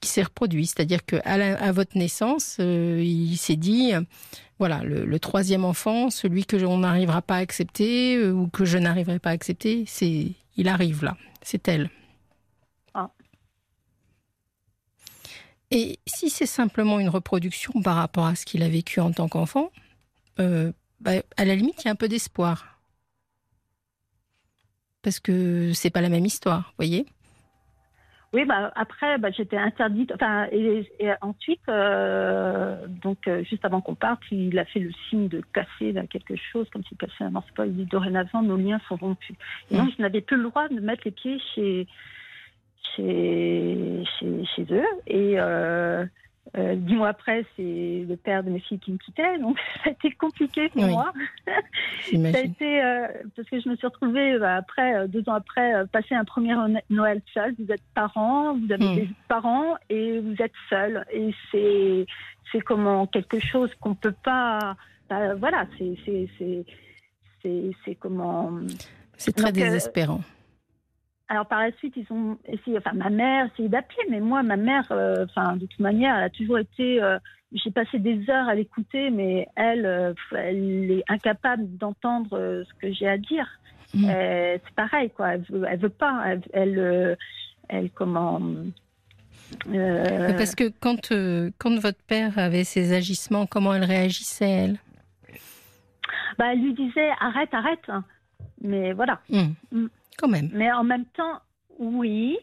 qui 0.00 0.08
s'est 0.08 0.22
reproduit. 0.22 0.66
C'est-à-dire 0.66 1.04
qu'à 1.04 1.20
à 1.20 1.72
votre 1.72 1.96
naissance, 1.96 2.56
euh, 2.60 3.00
il 3.02 3.36
s'est 3.36 3.56
dit, 3.56 3.94
euh, 3.94 4.02
voilà, 4.58 4.82
le, 4.82 5.18
troisième 5.18 5.64
enfant, 5.64 6.10
celui 6.10 6.44
que 6.44 6.56
on 6.64 6.78
n'arrivera 6.78 7.22
pas 7.22 7.36
à 7.36 7.38
accepter 7.38 8.16
euh, 8.16 8.32
ou 8.32 8.48
que 8.48 8.64
je 8.64 8.78
n'arriverai 8.78 9.18
pas 9.18 9.30
à 9.30 9.32
accepter, 9.32 9.84
c'est, 9.86 10.32
il 10.56 10.68
arrive 10.68 11.04
là, 11.04 11.16
c'est 11.42 11.66
elle. 11.68 11.90
Ah. 12.94 13.10
Et 15.70 15.98
si 16.06 16.30
c'est 16.30 16.46
simplement 16.46 17.00
une 17.00 17.08
reproduction 17.08 17.82
par 17.82 17.96
rapport 17.96 18.26
à 18.26 18.34
ce 18.34 18.44
qu'il 18.44 18.62
a 18.62 18.68
vécu 18.68 19.00
en 19.00 19.12
tant 19.12 19.28
qu'enfant, 19.28 19.70
bah, 20.38 21.12
à 21.36 21.44
la 21.44 21.54
limite, 21.54 21.82
il 21.82 21.86
y 21.86 21.88
a 21.88 21.92
un 21.92 21.96
peu 21.96 22.08
d'espoir. 22.08 22.80
Parce 25.02 25.20
que 25.20 25.72
c'est 25.72 25.90
pas 25.90 26.00
la 26.00 26.08
même 26.08 26.26
histoire, 26.26 26.74
voyez 26.78 27.06
oui, 28.36 28.44
bah, 28.44 28.70
après, 28.76 29.16
bah, 29.16 29.30
j'étais 29.30 29.56
interdite. 29.56 30.12
Enfin, 30.14 30.46
et, 30.52 30.86
ensuite, 31.22 31.62
euh, 31.70 32.76
donc, 32.86 33.26
euh, 33.28 33.42
juste 33.44 33.64
avant 33.64 33.80
qu'on 33.80 33.94
parte, 33.94 34.20
il 34.30 34.58
a 34.58 34.66
fait 34.66 34.78
le 34.78 34.90
signe 35.08 35.28
de 35.28 35.40
casser 35.54 35.94
quelque 36.10 36.36
chose, 36.36 36.68
comme 36.68 36.84
s'il 36.84 36.98
cassait 36.98 37.24
un 37.24 37.30
morceau. 37.30 37.64
Il 37.64 37.74
dit 37.74 37.86
dorénavant, 37.86 38.42
nos 38.42 38.58
liens 38.58 38.78
sont 38.88 38.96
rompus. 38.96 39.34
Et 39.70 39.78
donc, 39.78 39.88
je 39.96 40.02
n'avais 40.02 40.20
plus 40.20 40.36
le 40.36 40.42
droit 40.50 40.68
de 40.68 40.80
mettre 40.80 41.04
les 41.06 41.12
pieds 41.12 41.40
chez, 41.54 41.86
chez, 42.94 44.04
chez, 44.20 44.66
eux. 44.70 44.86
Et. 45.06 45.36
Euh, 45.38 46.04
euh, 46.56 46.74
dix 46.76 46.94
mois 46.94 47.08
après, 47.08 47.44
c'est 47.56 48.04
le 48.08 48.16
père 48.16 48.42
de 48.44 48.50
mes 48.50 48.60
filles 48.60 48.78
qui 48.78 48.92
me 48.92 48.98
quittait, 48.98 49.38
donc 49.38 49.58
ça 49.84 49.90
a 49.90 49.92
été 49.92 50.10
compliqué 50.12 50.68
pour 50.68 50.84
moi. 50.84 51.12
ça 51.46 52.18
a 52.18 52.40
été 52.40 52.82
euh, 52.82 53.08
parce 53.34 53.48
que 53.48 53.60
je 53.60 53.68
me 53.68 53.76
suis 53.76 53.86
retrouvée 53.86 54.38
bah, 54.38 54.56
après 54.56 54.94
euh, 54.94 55.06
deux 55.06 55.28
ans 55.28 55.34
après 55.34 55.86
passer 55.92 56.14
un 56.14 56.24
premier 56.24 56.54
Noël 56.88 57.20
seul. 57.34 57.54
Vous 57.58 57.70
êtes 57.72 57.82
parents, 57.94 58.56
vous 58.56 58.72
avez 58.72 58.84
hmm. 58.84 58.94
des 58.96 59.08
parents 59.28 59.74
et 59.90 60.20
vous 60.20 60.36
êtes 60.40 60.52
seul 60.70 61.04
et 61.12 61.34
c'est 61.50 62.06
c'est 62.52 62.60
comment 62.60 63.06
quelque 63.06 63.40
chose 63.40 63.74
qu'on 63.80 63.94
peut 63.94 64.14
pas. 64.24 64.76
Bah, 65.10 65.34
voilà, 65.34 65.66
c'est 65.78 65.96
c'est 66.38 66.64
c'est 67.42 67.94
comment. 67.96 68.52
C'est 69.16 69.34
très 69.34 69.52
désespérant. 69.52 70.20
Alors 71.28 71.46
par 71.46 71.60
la 71.60 71.72
suite, 71.72 71.94
ils 71.96 72.06
ont 72.10 72.38
essayé, 72.46 72.78
enfin 72.78 72.92
ma 72.94 73.10
mère 73.10 73.46
essayé 73.52 73.68
d'appeler, 73.68 74.02
mais 74.10 74.20
moi, 74.20 74.42
ma 74.42 74.56
mère, 74.56 74.86
euh, 74.92 75.24
enfin 75.24 75.56
de 75.56 75.66
toute 75.66 75.80
manière, 75.80 76.16
elle 76.16 76.24
a 76.24 76.30
toujours 76.30 76.58
été. 76.58 77.02
Euh, 77.02 77.18
j'ai 77.52 77.70
passé 77.70 77.98
des 77.98 78.28
heures 78.30 78.48
à 78.48 78.54
l'écouter, 78.54 79.10
mais 79.10 79.48
elle, 79.56 79.86
euh, 79.86 80.14
elle 80.32 80.90
est 80.90 81.04
incapable 81.08 81.64
d'entendre 81.78 82.64
ce 82.64 82.74
que 82.80 82.92
j'ai 82.92 83.08
à 83.08 83.18
dire. 83.18 83.48
Mmh. 83.94 84.08
c'est 84.08 84.74
pareil, 84.74 85.10
quoi. 85.10 85.34
Elle 85.34 85.42
veut, 85.48 85.64
elle 85.68 85.78
veut 85.78 85.88
pas. 85.88 86.24
Elle, 86.52 87.16
elle, 87.68 87.90
comment. 87.94 88.40
Parce 89.64 90.54
que 90.54 90.70
quand, 90.80 91.12
quand 91.58 91.78
votre 91.78 92.02
père 92.06 92.38
avait 92.38 92.64
ses 92.64 92.92
agissements, 92.92 93.46
comment 93.46 93.74
elle 93.74 93.84
réagissait, 93.84 94.50
elle? 94.50 94.78
Bah, 96.38 96.52
Elle 96.52 96.62
lui 96.62 96.74
disait 96.74 97.10
arrête, 97.20 97.52
arrête. 97.54 97.90
Mais 98.60 98.92
voilà. 98.92 99.20
Mmh. 99.28 99.42
Mmh. 99.72 99.86
Mais 100.52 100.72
en 100.72 100.84
même 100.84 101.04
temps, 101.06 101.40
oui. 101.78 102.38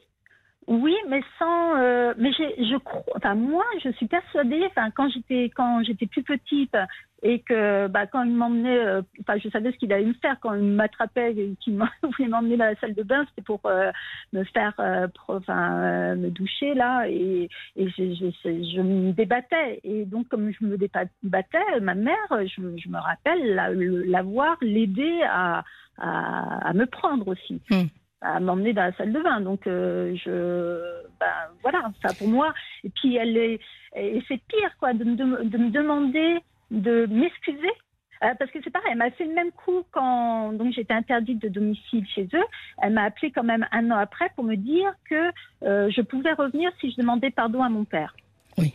Oui, 0.67 0.95
mais 1.09 1.21
sans. 1.37 1.75
Euh, 1.77 2.13
mais 2.17 2.31
je 2.31 2.77
crois. 2.77 3.03
Enfin, 3.17 3.35
moi, 3.35 3.65
je 3.83 3.89
suis 3.91 4.07
persuadée. 4.07 4.65
Quand 4.95 5.09
j'étais 5.09 5.51
quand 5.55 5.83
j'étais 5.83 6.07
plus 6.07 6.23
petite 6.23 6.75
et 7.23 7.39
que 7.39 7.87
bah, 7.87 8.05
quand 8.05 8.23
il 8.23 8.33
m'emmenait, 8.33 8.85
euh, 8.85 9.01
enfin, 9.21 9.39
je 9.43 9.49
savais 9.49 9.71
ce 9.71 9.77
qu'il 9.77 9.91
allait 9.91 10.05
me 10.05 10.13
faire 10.15 10.37
quand 10.41 10.53
il 10.53 10.63
m'attrapait 10.63 11.31
et 11.31 11.55
qu'il 11.61 11.77
voulait 12.03 12.29
m'emmener 12.29 12.57
dans 12.57 12.65
la 12.65 12.75
salle 12.75 12.93
de 12.93 13.03
bain, 13.03 13.25
c'était 13.29 13.41
pour 13.41 13.61
euh, 13.65 13.91
me 14.33 14.43
faire, 14.43 14.73
enfin, 15.27 16.15
me 16.15 16.29
doucher 16.29 16.73
là, 16.73 17.07
et, 17.07 17.49
et 17.75 17.89
je, 17.89 18.13
je, 18.13 18.29
je, 18.43 18.81
me 18.81 19.11
débattais. 19.13 19.79
Et 19.83 20.05
donc, 20.05 20.27
comme 20.27 20.51
je 20.51 20.65
me 20.65 20.77
débattais, 20.77 21.79
ma 21.81 21.95
mère, 21.95 22.15
je, 22.31 22.61
me 22.61 22.97
rappelle 22.97 23.55
l'avoir, 24.07 24.57
l'aider 24.61 25.21
à 25.29 25.63
à, 25.97 26.69
à 26.69 26.73
me 26.73 26.85
prendre 26.85 27.27
aussi. 27.27 27.61
Hmm. 27.69 27.85
à 28.21 28.39
m'emmener 28.39 28.73
dans 28.73 28.83
la 28.83 28.93
salle 28.93 29.11
de 29.11 29.21
bain. 29.21 29.41
Donc, 29.41 29.67
euh, 29.67 30.15
je, 30.15 30.81
ben, 31.19 31.27
voilà, 31.61 31.91
ça 32.01 32.13
pour 32.13 32.27
moi. 32.27 32.53
Et 32.83 32.89
puis, 32.89 33.15
elle 33.17 33.35
est, 33.37 33.59
et 33.95 34.23
c'est 34.27 34.41
pire, 34.47 34.71
quoi, 34.79 34.93
de 34.93 35.03
me 35.03 35.69
demander 35.69 36.39
de 36.73 37.05
m'excuser. 37.09 37.71
Euh, 38.23 38.33
parce 38.39 38.49
que 38.51 38.59
c'est 38.63 38.69
pareil, 38.69 38.91
elle 38.91 38.97
m'a 38.97 39.11
fait 39.11 39.25
le 39.25 39.33
même 39.33 39.51
coup 39.51 39.83
quand 39.91 40.53
donc 40.53 40.71
j'étais 40.73 40.93
interdite 40.93 41.41
de 41.41 41.49
domicile 41.49 42.05
chez 42.07 42.27
eux. 42.33 42.45
Elle 42.81 42.93
m'a 42.93 43.03
appelé 43.03 43.31
quand 43.31 43.43
même 43.43 43.67
un 43.71 43.91
an 43.91 43.97
après 43.97 44.29
pour 44.35 44.45
me 44.45 44.55
dire 44.55 44.93
que 45.09 45.31
euh, 45.63 45.89
je 45.89 46.01
pouvais 46.01 46.31
revenir 46.31 46.71
si 46.79 46.91
je 46.91 46.97
demandais 46.97 47.31
pardon 47.31 47.63
à 47.63 47.69
mon 47.69 47.83
père. 47.83 48.15
Oui. 48.57 48.73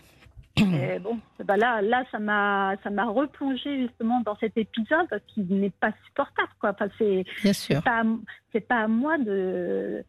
Et 0.59 0.99
bon, 0.99 1.19
bah 1.45 1.57
là, 1.57 1.81
là, 1.81 2.05
ça 2.11 2.19
m'a, 2.19 2.75
ça 2.83 2.91
m'a 2.91 3.05
replongé 3.05 3.87
justement 3.87 4.21
dans 4.21 4.37
cet 4.37 4.57
épisode 4.57 5.07
qui 5.29 5.43
n'est 5.43 5.71
pas 5.71 5.93
supportable, 6.07 6.51
quoi. 6.59 6.71
Enfin, 6.71 6.89
c'est, 6.99 7.25
Bien 7.43 7.53
sûr. 7.53 7.83
Pas, 7.83 8.03
c'est 8.53 8.67
pas 8.67 8.83
à 8.83 8.89
moi 8.89 9.19
de, 9.19 10.05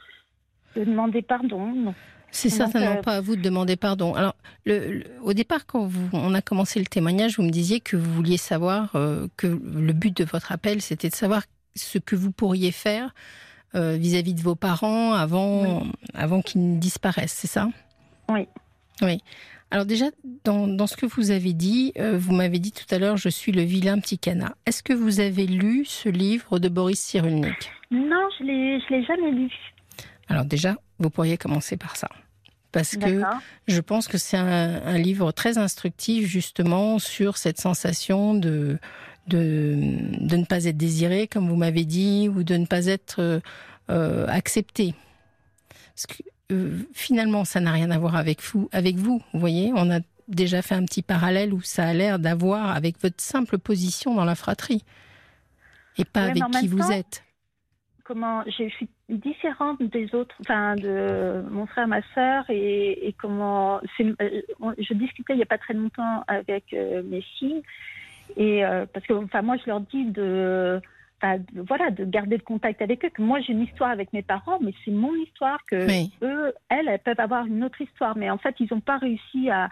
de 0.76 0.84
demander 0.84 1.22
pardon. 1.22 1.94
C'est 2.32 2.50
certainement 2.50 2.98
euh, 2.98 3.02
pas 3.02 3.18
à 3.18 3.22
vous 3.22 3.36
de 3.36 3.42
demander 3.42 3.76
pardon. 3.76 4.14
Alors, 4.14 4.36
le, 4.66 5.04
au 5.24 5.34
départ, 5.34 5.66
quand 5.66 5.86
vous, 5.86 6.10
on 6.14 6.34
a 6.34 6.42
commencé 6.42 6.80
le 6.80 6.86
témoignage, 6.86 7.38
vous 7.38 7.44
me 7.44 7.50
disiez 7.50 7.80
que 7.80 7.98
vous 7.98 8.14
vouliez 8.14 8.38
savoir 8.38 8.96
euh, 8.96 9.28
que 9.38 9.48
le 9.48 9.94
but 9.94 10.16
de 10.16 10.24
votre 10.24 10.52
appel, 10.52 10.82
c'était 10.82 11.10
de 11.10 11.16
savoir 11.16 11.44
ce 11.76 11.98
que 11.98 12.16
vous 12.16 12.32
pourriez 12.32 12.72
faire 12.72 13.14
euh, 13.76 13.98
vis-à-vis 14.00 14.34
de 14.34 14.42
vos 14.42 14.56
parents 14.56 15.14
avant, 15.14 15.84
avant 16.14 16.42
qu'ils 16.42 16.80
disparaissent, 16.80 17.34
c'est 17.34 17.48
ça? 17.48 17.68
Oui. 18.30 18.48
Oui. 19.02 19.22
Alors 19.72 19.86
déjà, 19.86 20.06
dans, 20.44 20.88
ce 20.88 20.98
que 20.98 21.06
vous 21.06 21.30
avez 21.30 21.54
dit, 21.54 21.94
euh, 22.00 22.18
vous 22.18 22.34
m'avez 22.34 22.58
dit 22.58 22.72
tout 22.72 22.88
à 22.94 22.98
l'heure, 22.98 23.18
je 23.18 23.30
suis 23.30 23.52
le 23.52 23.62
vilain 23.62 24.00
petit 24.00 24.18
canard. 24.18 24.56
Est-ce 24.66 24.82
que 24.82 24.94
vous 24.94 25.20
avez 25.20 25.46
lu 25.46 25.86
ce 25.86 26.10
livre 26.10 26.58
de 26.58 26.70
Boris 26.70 27.00
Cyrulnik? 27.00 27.72
Non, 27.92 28.28
je 28.40 28.44
ne 28.44 28.90
l'ai 28.90 29.06
jamais 29.06 29.32
lu. 29.32 29.52
Alors 30.28 30.46
déjà, 30.46 30.76
vous 31.00 31.10
pourriez 31.10 31.38
commencer 31.38 31.78
par 31.78 31.96
ça. 31.96 32.10
Parce 32.72 32.98
que 32.98 33.24
je 33.68 33.82
pense 33.82 34.08
que 34.08 34.18
c'est 34.18 34.38
un, 34.38 34.98
livre 34.98 35.32
très 35.32 35.58
instructif 35.58 36.28
justement 36.28 37.00
sur 37.00 37.38
cette 37.38 37.60
sensation 37.60 38.36
de, 38.36 38.78
de, 39.28 39.76
de 40.20 40.36
ne 40.36 40.46
pas 40.46 40.66
être 40.66 40.78
désiré, 40.78 41.28
comme 41.28 41.50
vous 41.50 41.56
m'avez 41.56 41.86
dit, 41.86 42.30
ou 42.30 42.44
de 42.44 42.58
ne 42.58 42.68
pas 42.68 42.86
être 42.86 43.42
euh, 43.90 44.28
accepté. 44.28 44.94
Parce 45.96 46.06
que 46.06 46.24
euh, 46.52 46.78
finalement, 46.94 47.44
ça 47.44 47.60
n'a 47.60 47.72
rien 47.72 47.90
à 47.90 47.98
voir 47.98 48.16
avec 48.16 48.44
vous, 48.44 48.70
avec 48.72 48.98
vous. 48.98 49.22
Vous 49.34 49.40
voyez, 49.40 49.72
on 49.76 49.90
a 49.92 50.00
déjà 50.28 50.62
fait 50.62 50.76
un 50.76 50.86
petit 50.86 51.02
parallèle 51.02 51.54
où 51.54 51.62
ça 51.62 51.88
a 51.88 51.94
l'air 51.94 52.20
d'avoir 52.20 52.76
avec 52.76 53.02
votre 53.02 53.22
simple 53.22 53.58
position 53.58 54.14
dans 54.14 54.26
la 54.26 54.36
fratrie 54.36 54.84
et 55.98 56.06
pas 56.06 56.26
avec 56.26 56.44
qui 56.60 56.68
vous 56.68 56.92
êtes. 56.92 57.24
Comment 58.04 58.44
je 58.46 58.70
suis 58.70 58.90
différente 59.10 59.82
des 59.82 60.14
autres, 60.14 60.36
enfin 60.42 60.76
de 60.76 61.44
mon 61.50 61.66
frère, 61.66 61.88
ma 61.88 62.02
sœur, 62.14 62.46
et, 62.50 63.14
comment 63.20 63.82
euh, 64.00 64.42
je 64.78 64.94
discutais 64.94 65.34
il 65.34 65.38
n'y 65.38 65.44
a 65.44 65.48
pas 65.48 65.58
très 65.58 65.74
longtemps 65.74 66.24
avec 66.28 66.74
euh, 66.74 67.02
mes 67.04 67.22
filles, 67.22 67.64
et 68.38 68.62
parce 68.94 69.06
que 69.08 69.14
enfin 69.14 69.42
moi 69.42 69.58
je 69.58 69.66
leur 69.66 69.82
dis 69.82 70.06
de 70.06 70.80
voilà, 71.68 71.92
de 71.92 72.06
garder 72.06 72.38
le 72.38 72.44
contact 72.44 72.82
avec 72.82 73.04
eux. 73.04 73.10
Que 73.10 73.22
moi, 73.22 73.40
j'ai 73.42 73.54
une 73.54 73.64
histoire 73.64 73.90
avec 73.90 74.14
mes 74.14 74.22
parents, 74.22 74.60
mais 74.62 74.74
c'est 74.84 74.92
mon 74.92 75.14
histoire. 75.16 75.60
Que 75.66 75.88
eux, 76.24 76.54
elles, 76.70 76.88
elles 76.88 77.00
peuvent 77.00 77.20
avoir 77.20 77.46
une 77.46 77.64
autre 77.64 77.82
histoire. 77.82 78.16
Mais 78.18 78.30
en 78.30 78.38
fait, 78.38 78.56
ils 78.60 78.68
n'ont 78.72 78.80
pas 78.80 78.98
réussi 78.98 79.50
à. 79.50 79.70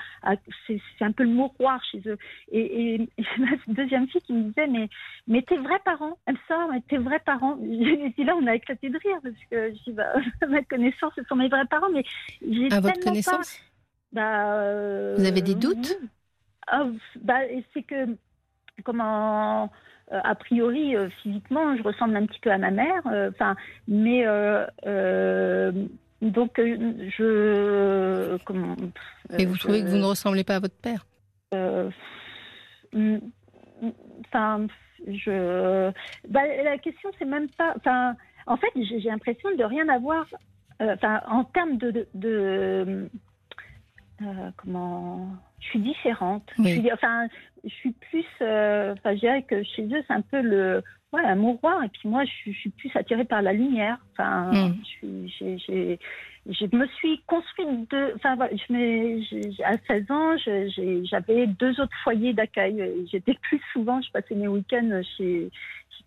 c'est 0.68 0.80
un 1.02 1.12
peu 1.12 1.24
le 1.24 1.30
mouroir 1.30 1.82
chez 1.92 2.02
eux. 2.06 2.18
Et, 2.52 2.96
et, 3.18 3.24
ma 3.38 3.52
deuxième 3.68 4.08
fille 4.08 4.22
qui 4.22 4.34
me 4.34 4.44
disait 4.44 4.68
Mais, 4.68 4.90
mais 5.28 5.42
tes 5.42 5.58
vrais 5.58 5.80
parents, 5.86 6.18
elle 6.26 6.38
sort, 6.48 6.70
mais 6.72 6.82
tes 6.82 6.98
vrais 6.98 7.20
parents. 7.20 7.58
Je 7.62 8.14
dit 8.16 8.24
Là, 8.24 8.36
on 8.36 8.48
a 8.48 8.56
éclaté 8.56 8.90
de 8.90 8.98
rire 8.98 9.20
parce 9.24 9.36
que 9.50 9.74
je 9.74 9.84
dis 9.84 9.92
bah, 9.94 10.14
Ma 10.48 10.62
connaissance, 10.64 11.14
ce 11.16 11.24
sont 11.24 11.36
mes 11.36 11.48
vrais 11.50 11.66
parents. 11.66 11.90
Mais 11.94 12.04
j'ai 12.42 12.72
À 12.72 12.80
votre 12.80 13.00
connaissance? 13.00 13.60
Bah, 14.12 14.54
euh, 14.54 15.16
Vous 15.18 15.26
avez 15.26 15.42
des 15.42 15.56
doutes? 15.56 15.98
ah, 16.68 16.88
bah, 17.22 17.40
C'est 17.74 17.84
que. 17.84 18.18
Comment 18.84 19.72
euh, 20.12 20.20
a 20.24 20.36
priori, 20.36 20.96
euh, 20.96 21.10
physiquement, 21.22 21.76
je 21.76 21.84
ressemble 21.84 22.16
un 22.16 22.26
petit 22.26 22.40
peu 22.40 22.52
à 22.52 22.58
ma 22.58 22.72
mère. 22.72 23.02
Euh, 23.08 23.30
enfin, 23.30 23.56
mais 23.88 24.24
donc 26.22 26.54
je 26.58 28.38
comment. 28.46 28.76
Et 29.38 29.46
vous 29.46 29.58
trouvez 29.58 29.82
que 29.84 29.88
vous 29.88 29.98
ne 29.98 30.06
ressemblez 30.06 30.44
pas 30.44 30.56
à 30.56 30.60
votre 30.60 30.78
père? 30.78 31.06
Enfin, 34.26 34.68
je. 35.08 35.92
Bah, 36.28 36.42
la 36.64 36.78
question, 36.78 37.10
c'est 37.20 37.26
même 37.26 37.50
pas. 37.58 37.74
Enfin, 37.76 38.16
en 38.48 38.58
fait, 38.58 38.72
j'ai 38.76 39.10
l'impression 39.10 39.54
de 39.56 39.64
rien 39.64 39.88
avoir. 39.90 40.26
Enfin, 40.80 41.22
en 41.28 41.44
termes 41.44 41.78
de, 41.78 42.08
de 42.14 43.10
euh, 44.22 44.52
comment 44.58 45.30
je 45.60 45.66
suis 45.68 45.80
différente. 45.80 46.44
Je 46.58 46.64
suis, 46.64 46.92
enfin, 46.92 47.28
je 47.64 47.70
suis 47.70 47.92
plus, 47.92 48.26
euh, 48.42 48.94
enfin, 48.94 49.16
je 49.16 49.20
dirais 49.20 49.44
que 49.44 49.64
chez 49.64 49.84
eux 49.86 50.04
c'est 50.08 50.14
un 50.14 50.22
peu 50.22 50.42
le, 50.42 50.84
ouais, 51.14 51.22
un 51.24 51.36
mouroir. 51.36 51.84
Et 51.84 51.90
puis 51.90 52.08
moi, 52.10 52.24
je, 52.26 52.52
suis 52.52 52.70
plus 52.70 52.92
attirée 52.96 53.26
par 53.26 53.42
la 53.42 53.54
lumière. 53.54 53.98
Enfin, 54.14 54.52
mm. 54.52 54.76
je, 55.02 56.76
me 56.76 56.88
suis 56.88 57.22
construite 57.28 57.90
de, 57.92 58.14
enfin, 58.16 58.36
voilà, 58.36 58.56
je 58.56 59.64
à 59.64 59.74
16 59.88 60.12
ans, 60.12 60.38
j'avais 61.10 61.48
deux 61.48 61.80
autres 61.80 61.98
foyers 62.04 62.34
d'accueil. 62.34 63.08
J'étais 63.12 63.36
plus 63.42 63.62
souvent, 63.74 64.02
je 64.02 64.12
passais 64.12 64.36
mes 64.36 64.48
week-ends 64.48 65.02
chez, 65.18 65.50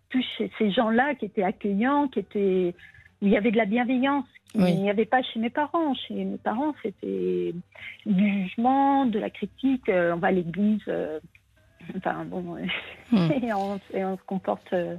plus 0.08 0.24
chez 0.36 0.50
ces 0.58 0.70
gens-là 0.70 1.14
qui 1.14 1.26
étaient 1.26 1.42
accueillants, 1.42 2.08
qui 2.08 2.20
étaient 2.20 2.74
où 3.20 3.26
il 3.26 3.32
y 3.32 3.36
avait 3.36 3.50
de 3.50 3.56
la 3.56 3.66
bienveillance. 3.66 4.26
Il 4.54 4.80
n'y 4.80 4.90
avait 4.90 5.04
pas 5.04 5.22
chez 5.22 5.38
mes 5.38 5.50
parents. 5.50 5.94
Chez 5.94 6.24
mes 6.24 6.38
parents, 6.38 6.74
c'était 6.82 7.54
du 8.04 8.42
jugement, 8.42 9.06
de 9.06 9.18
la 9.18 9.30
critique. 9.30 9.88
Euh, 9.88 10.14
on 10.14 10.18
va 10.18 10.28
à 10.28 10.32
l'église. 10.32 10.80
Euh, 10.88 11.20
enfin, 11.96 12.24
bon. 12.24 12.56
Hmm. 13.12 13.30
et, 13.42 13.54
on, 13.54 13.78
se 14.16 14.24
comporte. 14.26 14.72
Euh, 14.72 14.96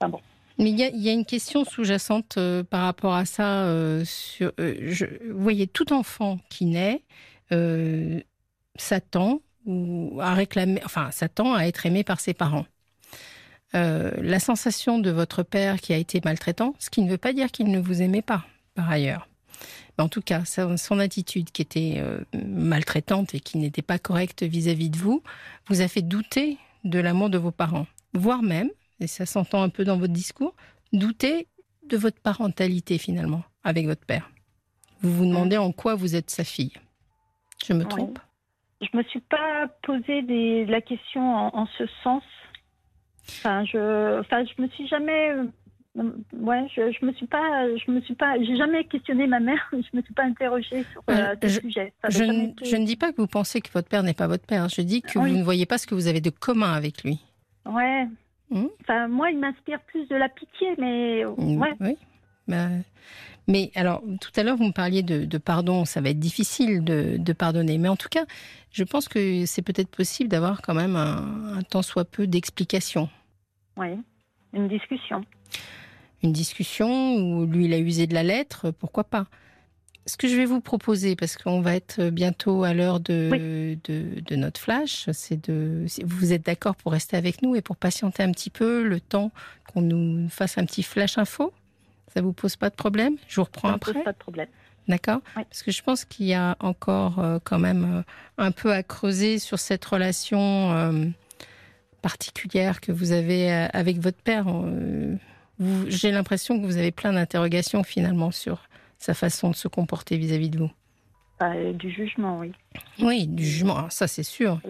enfin, 0.00 0.08
bon. 0.08 0.20
Mais 0.58 0.70
il 0.70 0.78
y, 0.78 1.08
a 1.08 1.12
une 1.12 1.24
question 1.24 1.64
sous-jacente 1.64 2.38
par 2.70 2.82
rapport 2.82 3.14
à 3.14 3.24
ça. 3.24 3.66
sur, 4.04 4.52
je, 4.58 5.06
vous 5.30 5.40
voyez, 5.40 5.66
tout 5.66 5.92
enfant 5.92 6.38
qui 6.50 6.66
naît 6.66 7.02
s'attend 8.76 9.40
ou 9.66 10.18
à 10.20 10.34
réclamer, 10.34 10.80
enfin, 10.84 11.10
s'attend 11.10 11.54
à 11.54 11.64
être 11.64 11.86
aimé 11.86 12.04
par 12.04 12.20
ses 12.20 12.34
parents. 12.34 12.66
Euh, 13.74 14.10
la 14.18 14.38
sensation 14.38 14.98
de 14.98 15.10
votre 15.10 15.42
père 15.42 15.80
qui 15.80 15.92
a 15.92 15.96
été 15.96 16.20
maltraitant, 16.24 16.74
ce 16.78 16.90
qui 16.90 17.02
ne 17.02 17.10
veut 17.10 17.18
pas 17.18 17.32
dire 17.32 17.50
qu'il 17.50 17.70
ne 17.70 17.80
vous 17.80 18.02
aimait 18.02 18.22
pas, 18.22 18.44
par 18.74 18.90
ailleurs. 18.90 19.28
en 19.98 20.08
tout 20.08 20.20
cas, 20.20 20.44
son 20.44 20.98
attitude 20.98 21.50
qui 21.52 21.62
était 21.62 21.94
euh, 21.98 22.20
maltraitante 22.34 23.34
et 23.34 23.40
qui 23.40 23.58
n'était 23.58 23.82
pas 23.82 23.98
correcte 23.98 24.42
vis-à-vis 24.42 24.90
de 24.90 24.98
vous, 24.98 25.22
vous 25.68 25.80
a 25.80 25.88
fait 25.88 26.02
douter 26.02 26.58
de 26.84 26.98
l'amour 26.98 27.30
de 27.30 27.38
vos 27.38 27.50
parents, 27.50 27.86
voire 28.12 28.42
même, 28.42 28.70
et 29.00 29.06
ça 29.06 29.26
s'entend 29.26 29.62
un 29.62 29.68
peu 29.68 29.84
dans 29.84 29.96
votre 29.96 30.12
discours, 30.12 30.54
douter 30.92 31.46
de 31.88 31.96
votre 31.96 32.20
parentalité 32.20 32.98
finalement 32.98 33.42
avec 33.64 33.86
votre 33.86 34.04
père. 34.04 34.30
Vous 35.00 35.12
vous 35.12 35.26
demandez 35.26 35.56
en 35.56 35.72
quoi 35.72 35.94
vous 35.94 36.14
êtes 36.14 36.30
sa 36.30 36.44
fille. 36.44 36.72
Je 37.64 37.72
me 37.72 37.84
trompe? 37.84 38.18
Je 38.80 38.96
me 38.96 39.02
suis 39.04 39.20
pas 39.20 39.68
posé 39.84 40.22
la 40.66 40.80
question 40.80 41.22
en 41.54 41.66
ce 41.78 41.86
sens. 42.02 42.22
Enfin, 43.28 43.64
je, 43.64 44.20
enfin, 44.20 44.44
je 44.44 44.62
me 44.62 44.68
suis 44.68 44.86
jamais, 44.88 45.30
euh, 45.30 46.10
ouais, 46.38 46.66
je, 46.74 46.92
je 46.92 47.06
me 47.06 47.12
suis 47.12 47.26
pas, 47.26 47.66
je 47.76 47.90
me 47.90 48.00
suis 48.00 48.14
pas, 48.14 48.34
j'ai 48.40 48.56
jamais 48.56 48.84
questionné 48.84 49.26
ma 49.26 49.40
mère. 49.40 49.60
Je 49.72 49.96
me 49.96 50.02
suis 50.02 50.14
pas 50.14 50.24
interrogée 50.24 50.84
sur 50.92 51.02
euh, 51.10 51.34
ce 51.42 51.60
sujet. 51.60 51.92
Je, 52.08 52.24
ne 52.76 52.84
dis 52.84 52.96
pas 52.96 53.12
que 53.12 53.18
vous 53.18 53.26
pensez 53.26 53.60
que 53.60 53.70
votre 53.72 53.88
père 53.88 54.02
n'est 54.02 54.14
pas 54.14 54.26
votre 54.26 54.46
père. 54.46 54.68
Je 54.68 54.82
dis 54.82 55.02
que 55.02 55.18
vous 55.18 55.26
ne 55.26 55.42
voyez 55.42 55.66
pas 55.66 55.78
ce 55.78 55.86
que 55.86 55.94
vous 55.94 56.06
avez 56.06 56.20
de 56.20 56.30
commun 56.30 56.72
avec 56.72 57.04
lui. 57.04 57.20
Ouais. 57.66 58.06
Hmm? 58.50 58.66
Enfin, 58.80 59.08
moi, 59.08 59.30
il 59.30 59.38
m'inspire 59.38 59.80
plus 59.80 60.06
de 60.08 60.16
la 60.16 60.28
pitié, 60.28 60.74
mais 60.78 61.24
hmm, 61.24 61.60
ouais. 61.60 61.74
Oui. 61.80 61.96
Bah, 62.48 62.68
mais 63.52 63.70
alors, 63.74 64.02
tout 64.18 64.30
à 64.36 64.42
l'heure, 64.42 64.56
vous 64.56 64.64
me 64.64 64.72
parliez 64.72 65.02
de, 65.02 65.38
pardon. 65.38 65.84
Ça 65.84 66.00
va 66.00 66.08
être 66.08 66.18
difficile 66.18 66.82
de, 66.82 67.16
de, 67.18 67.32
pardonner. 67.34 67.76
Mais 67.76 67.88
en 67.88 67.96
tout 67.96 68.08
cas, 68.08 68.24
je 68.70 68.82
pense 68.82 69.08
que 69.08 69.44
c'est 69.44 69.60
peut-être 69.60 69.90
possible 69.90 70.30
d'avoir 70.30 70.62
quand 70.62 70.72
même 70.72 70.96
un, 70.96 71.58
un 71.58 71.62
tant 71.62 71.82
soit 71.82 72.06
peu 72.06 72.26
d'explication. 72.26 73.10
Oui, 73.76 73.88
une 74.54 74.68
discussion. 74.68 75.22
Une 76.22 76.32
discussion 76.32 77.16
où 77.16 77.44
lui, 77.44 77.66
il 77.66 77.74
a 77.74 77.78
usé 77.78 78.06
de 78.06 78.14
la 78.14 78.22
lettre, 78.22 78.70
pourquoi 78.70 79.04
pas? 79.04 79.26
Ce 80.06 80.16
que 80.16 80.28
je 80.28 80.34
vais 80.34 80.46
vous 80.46 80.62
proposer, 80.62 81.14
parce 81.14 81.36
qu'on 81.36 81.60
va 81.60 81.76
être 81.76 82.08
bientôt 82.08 82.64
à 82.64 82.72
l'heure 82.72 83.00
de, 83.00 83.76
de, 83.84 84.36
notre 84.36 84.60
flash, 84.60 85.10
c'est 85.12 85.46
de. 85.46 85.84
Vous 86.04 86.32
êtes 86.32 86.46
d'accord 86.46 86.74
pour 86.74 86.92
rester 86.92 87.18
avec 87.18 87.42
nous 87.42 87.54
et 87.54 87.60
pour 87.60 87.76
patienter 87.76 88.22
un 88.22 88.32
petit 88.32 88.50
peu 88.50 88.82
le 88.82 88.98
temps 88.98 89.30
qu'on 89.72 89.82
nous 89.82 90.28
fasse 90.30 90.56
un 90.56 90.64
petit 90.64 90.82
flash 90.82 91.18
info? 91.18 91.52
Ça 92.14 92.20
vous 92.20 92.32
pose 92.32 92.56
pas 92.56 92.68
de 92.68 92.74
problème? 92.74 93.16
Je 93.28 93.36
vous 93.36 93.44
reprends 93.44 93.70
après. 93.70 93.94
pose 93.94 94.04
pas 94.04 94.12
de 94.12 94.18
problème. 94.18 94.48
D'accord? 94.88 95.20
Parce 95.34 95.62
que 95.62 95.70
je 95.70 95.82
pense 95.82 96.04
qu'il 96.04 96.26
y 96.26 96.34
a 96.34 96.56
encore 96.60 97.20
euh, 97.20 97.38
quand 97.42 97.58
même 97.58 97.84
euh, 97.84 98.02
un 98.36 98.50
peu 98.50 98.72
à 98.72 98.82
creuser 98.82 99.38
sur 99.38 99.58
cette 99.58 99.84
relation 99.84 100.72
euh, 100.72 101.06
particulière 102.02 102.80
que 102.80 102.90
vous 102.90 103.12
avez 103.12 103.50
avec 103.72 103.98
votre 103.98 104.20
père. 104.20 104.46
J'ai 105.86 106.10
l'impression 106.10 106.60
que 106.60 106.66
vous 106.66 106.78
avez 106.78 106.90
plein 106.90 107.12
d'interrogations 107.12 107.84
finalement 107.84 108.32
sur 108.32 108.64
sa 108.98 109.14
façon 109.14 109.50
de 109.50 109.54
se 109.54 109.68
comporter 109.68 110.16
vis-à-vis 110.16 110.50
de 110.50 110.58
vous. 110.58 110.70
Bah, 111.38 111.54
du 111.72 111.90
jugement, 111.90 112.38
oui. 112.38 112.52
Oui, 113.00 113.26
du 113.28 113.44
jugement, 113.44 113.76
ah, 113.78 113.86
ça 113.88 114.08
c'est 114.08 114.24
sûr. 114.24 114.60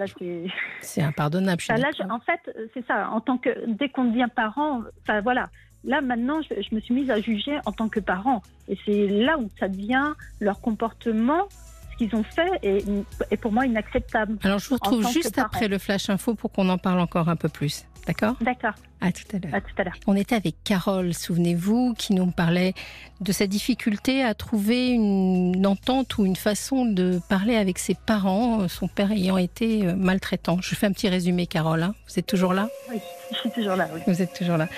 C'est 0.82 1.02
impardonnable. 1.02 1.62
Bah, 1.68 1.76
là, 1.76 1.90
en 2.10 2.20
fait, 2.20 2.40
c'est 2.74 2.86
ça. 2.86 3.08
En 3.10 3.20
tant 3.22 3.38
que 3.38 3.50
dès 3.66 3.88
qu'on 3.88 4.04
devient 4.04 4.28
parent, 4.34 4.82
enfin 5.00 5.22
voilà, 5.22 5.48
Là, 5.84 6.00
maintenant, 6.00 6.40
je, 6.42 6.74
me 6.74 6.80
suis 6.80 6.94
mise 6.94 7.10
à 7.10 7.20
juger 7.20 7.58
en 7.66 7.72
tant 7.72 7.88
que 7.88 8.00
parent. 8.00 8.42
Et 8.68 8.78
c'est 8.84 9.08
là 9.08 9.38
où 9.38 9.50
ça 9.58 9.68
devient 9.68 10.12
leur 10.40 10.60
comportement, 10.60 11.48
ce 11.92 11.96
qu'ils 11.96 12.14
ont 12.14 12.22
fait, 12.22 12.50
est, 12.62 13.36
pour 13.36 13.52
moi 13.52 13.66
inacceptable. 13.66 14.38
Alors, 14.42 14.58
je 14.58 14.68
vous 14.68 14.76
retrouve 14.76 15.08
juste 15.10 15.38
après 15.38 15.68
le 15.68 15.78
Flash 15.78 16.08
Info 16.08 16.34
pour 16.34 16.52
qu'on 16.52 16.68
en 16.68 16.78
parle 16.78 17.00
encore 17.00 17.28
un 17.28 17.36
peu 17.36 17.48
plus. 17.48 17.84
D'accord? 18.06 18.34
D'accord. 18.40 18.74
À 19.00 19.12
tout 19.12 19.22
à 19.32 19.38
l'heure. 19.38 19.54
À 19.54 19.60
tout 19.60 19.74
à 19.78 19.84
l'heure. 19.84 19.94
On 20.06 20.16
était 20.16 20.34
avec 20.34 20.56
Carole, 20.64 21.14
souvenez-vous, 21.14 21.94
qui 21.94 22.14
nous 22.14 22.26
parlait 22.30 22.74
de 23.20 23.32
sa 23.32 23.46
difficulté 23.46 24.24
à 24.24 24.34
trouver 24.34 24.88
une 24.90 25.66
entente 25.66 26.18
ou 26.18 26.26
une 26.26 26.36
façon 26.36 26.84
de 26.84 27.20
parler 27.28 27.56
avec 27.56 27.78
ses 27.78 27.94
parents, 27.94 28.66
son 28.68 28.88
père 28.88 29.12
ayant 29.12 29.38
été 29.38 29.86
euh, 29.86 29.94
maltraitant. 29.94 30.58
Je 30.60 30.74
fais 30.74 30.86
un 30.86 30.92
petit 30.92 31.08
résumé, 31.08 31.46
Carole. 31.46 31.82
Hein. 31.82 31.94
Vous 32.08 32.18
êtes 32.18 32.26
toujours 32.26 32.54
là? 32.54 32.68
Oui, 32.90 32.98
je 33.32 33.36
suis 33.38 33.50
toujours 33.50 33.76
là. 33.76 33.88
Oui. 33.94 34.00
Vous 34.06 34.20
êtes 34.22 34.34
toujours 34.34 34.56
là. 34.56 34.68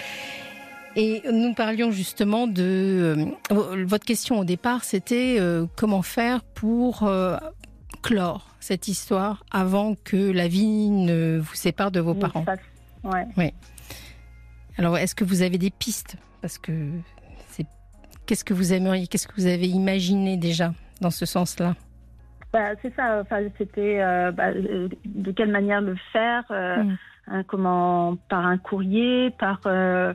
Et 0.96 1.22
nous 1.30 1.54
parlions 1.54 1.90
justement 1.90 2.46
de 2.46 3.16
euh, 3.52 3.84
votre 3.84 4.04
question 4.04 4.38
au 4.38 4.44
départ, 4.44 4.84
c'était 4.84 5.36
euh, 5.40 5.66
comment 5.76 6.02
faire 6.02 6.42
pour 6.42 7.02
euh, 7.02 7.36
clore 8.02 8.48
cette 8.60 8.86
histoire 8.86 9.44
avant 9.50 9.96
que 10.04 10.30
la 10.30 10.46
vie 10.46 10.90
ne 10.90 11.38
vous 11.38 11.54
sépare 11.54 11.90
de 11.90 12.00
vos 12.00 12.14
parents. 12.14 12.44
Ouais. 13.02 13.26
Oui. 13.36 13.52
Alors, 14.78 14.96
est-ce 14.96 15.14
que 15.14 15.24
vous 15.24 15.42
avez 15.42 15.58
des 15.58 15.70
pistes? 15.70 16.16
Parce 16.40 16.58
que 16.58 16.72
c'est 17.48 17.66
qu'est-ce 18.26 18.44
que 18.44 18.54
vous 18.54 18.72
aimeriez, 18.72 19.06
qu'est-ce 19.06 19.26
que 19.26 19.34
vous 19.34 19.46
avez 19.46 19.66
imaginé 19.66 20.36
déjà 20.36 20.72
dans 21.00 21.10
ce 21.10 21.26
sens-là? 21.26 21.74
Bah, 22.52 22.70
c'est 22.82 22.94
ça. 22.94 23.20
Enfin, 23.20 23.42
c'était 23.58 23.98
bah, 24.32 24.52
de 24.54 25.30
quelle 25.32 25.50
manière 25.50 25.80
le 25.80 25.96
faire 26.12 26.44
mm. 26.50 26.96
hein, 27.28 27.42
Comment 27.48 28.16
par 28.28 28.46
un 28.46 28.58
courrier, 28.58 29.30
par 29.38 29.60
euh, 29.66 30.14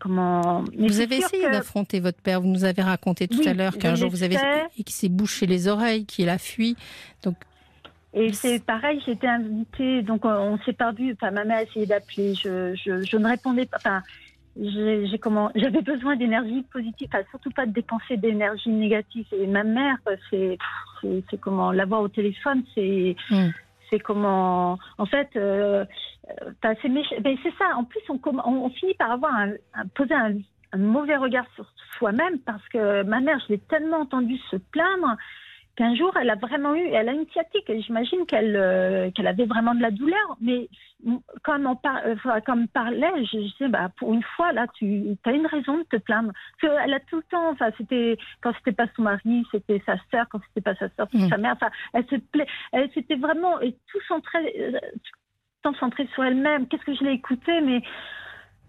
comment 0.00 0.64
Vous 0.76 1.00
avez 1.00 1.16
essayé 1.16 1.50
d'affronter 1.50 2.00
votre 2.00 2.20
père. 2.20 2.40
Vous 2.40 2.48
nous 2.48 2.64
avez 2.64 2.82
raconté 2.82 3.28
tout 3.28 3.42
à 3.46 3.54
l'heure 3.54 3.78
qu'un 3.78 3.94
jour 3.94 4.10
vous 4.10 4.22
avez 4.22 4.36
et 4.78 4.84
qui 4.84 4.92
s'est 4.92 5.08
bouché 5.08 5.46
les 5.46 5.68
oreilles, 5.68 6.06
qu'il 6.06 6.28
a 6.28 6.38
fui. 6.38 6.76
Donc 7.22 7.36
et 8.14 8.32
c'est 8.32 8.64
pareil, 8.64 9.02
j'étais 9.04 9.26
invitée, 9.26 10.02
donc 10.02 10.24
on, 10.24 10.58
s'est 10.64 10.74
vu. 10.96 11.12
Enfin, 11.12 11.30
ma 11.30 11.44
mère 11.44 11.58
a 11.58 11.62
essayé 11.62 11.86
d'appeler, 11.86 12.34
je, 12.34 12.74
je, 12.74 13.02
je, 13.02 13.16
ne 13.18 13.28
répondais 13.28 13.66
pas. 13.66 13.76
Enfin, 13.76 14.02
j'ai 14.56 15.18
comment 15.18 15.50
J'avais 15.54 15.82
besoin 15.82 16.16
d'énergie 16.16 16.64
positive, 16.72 17.08
enfin, 17.12 17.22
surtout 17.30 17.50
pas 17.50 17.66
de 17.66 17.72
dépenser 17.72 18.16
d'énergie 18.16 18.70
négative. 18.70 19.26
Et 19.32 19.46
ma 19.46 19.62
mère, 19.62 19.98
c'est 20.30 20.56
c'est 21.02 21.38
comment 21.38 21.70
L'avoir 21.70 22.00
au 22.00 22.08
téléphone, 22.08 22.62
c'est 22.74 23.14
hmm 23.30 23.50
c'est 23.90 23.98
comment, 23.98 24.78
en 24.98 25.06
fait, 25.06 25.28
euh, 25.36 25.84
c'est 26.62 26.90
c'est 27.42 27.54
ça. 27.58 27.76
En 27.76 27.84
plus, 27.84 28.00
on, 28.08 28.20
on, 28.44 28.70
finit 28.70 28.94
par 28.94 29.12
avoir 29.12 29.34
un, 29.34 29.52
poser 29.94 30.14
un, 30.14 30.34
un, 30.72 30.78
mauvais 30.78 31.16
regard 31.16 31.46
sur 31.54 31.66
soi-même 31.98 32.38
parce 32.40 32.66
que 32.68 33.02
ma 33.02 33.20
mère, 33.20 33.40
je 33.46 33.54
l'ai 33.54 33.58
tellement 33.58 34.00
entendue 34.00 34.38
se 34.50 34.56
plaindre 34.56 35.16
qu'un 35.78 35.94
jour, 35.94 36.12
elle 36.20 36.28
a 36.28 36.34
vraiment 36.34 36.74
eu, 36.74 36.88
elle 36.88 37.08
a 37.08 37.12
une 37.12 37.28
sciatique, 37.28 37.70
j'imagine 37.86 38.26
qu'elle 38.26 38.56
euh, 38.56 39.12
qu'elle 39.12 39.28
avait 39.28 39.44
vraiment 39.44 39.76
de 39.76 39.80
la 39.80 39.92
douleur, 39.92 40.36
mais 40.40 40.68
quand 41.44 41.64
on, 41.64 41.76
par, 41.76 42.00
euh, 42.04 42.16
comme 42.44 42.66
parlait, 42.66 43.12
je, 43.32 43.38
disais, 43.38 43.68
bah, 43.68 43.88
pour 43.96 44.12
une 44.12 44.24
fois, 44.34 44.52
là, 44.52 44.66
tu 44.74 45.16
as 45.24 45.30
une 45.30 45.46
raison 45.46 45.78
de 45.78 45.84
te 45.84 45.96
plaindre. 45.98 46.32
Parce 46.60 46.74
qu'elle 46.74 46.92
a 46.92 46.98
tout 46.98 47.18
le 47.18 47.22
temps, 47.30 47.50
enfin, 47.50 47.70
c'était, 47.78 48.18
quand 48.40 48.52
c'était 48.58 48.72
pas 48.72 48.88
son 48.96 49.02
mari, 49.02 49.46
c'était 49.52 49.80
sa 49.86 49.94
sœur, 50.10 50.26
quand 50.28 50.40
c'était 50.48 50.62
pas 50.62 50.74
sa 50.74 50.88
sœur, 50.96 51.06
c'était 51.12 51.26
mmh. 51.26 51.28
sa 51.28 51.36
mère, 51.36 51.52
enfin, 51.52 51.70
elle 51.92 52.06
se 52.06 52.16
plaît, 52.16 52.48
elle, 52.72 52.90
c'était 52.92 53.14
vraiment, 53.14 53.60
et 53.60 53.76
tout 53.86 54.00
centré, 54.08 54.38
euh, 54.58 54.80
tout 55.62 55.74
centré 55.76 56.08
sur 56.12 56.24
elle-même. 56.24 56.66
Qu'est-ce 56.66 56.84
que 56.84 56.94
je 56.94 57.04
l'ai 57.04 57.12
écouté, 57.12 57.60
mais, 57.60 57.82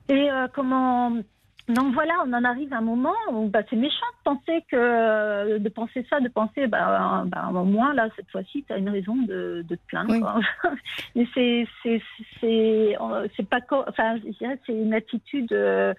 et 0.10 0.30
comment, 0.54 1.18
donc 1.70 1.94
voilà, 1.94 2.14
on 2.26 2.34
en 2.34 2.44
arrive 2.44 2.74
à 2.74 2.78
un 2.78 2.82
moment 2.82 3.14
où 3.32 3.48
bah, 3.48 3.62
c'est 3.70 3.76
méchant 3.76 4.06
de 4.20 4.24
penser 4.24 4.66
que 4.72 5.58
de 5.58 5.70
penser 5.70 6.06
ça, 6.10 6.20
de 6.20 6.28
penser 6.28 6.68
bah, 6.68 7.24
bah 7.28 7.50
au 7.54 7.64
moins 7.64 7.94
là 7.94 8.10
cette 8.16 8.30
fois-ci 8.32 8.64
tu 8.66 8.74
as 8.74 8.78
une 8.78 8.90
raison 8.90 9.16
de, 9.16 9.64
te 9.70 9.76
plaindre. 9.88 10.40
Mais 11.16 11.28
c'est 11.34 11.68
c'est 11.84 12.02
c'est 12.42 13.50
pas 13.50 13.60
enfin 13.88 14.18
c'est 14.66 14.74
une 14.74 14.94
attitude 14.94 15.54
euh, 15.54 15.94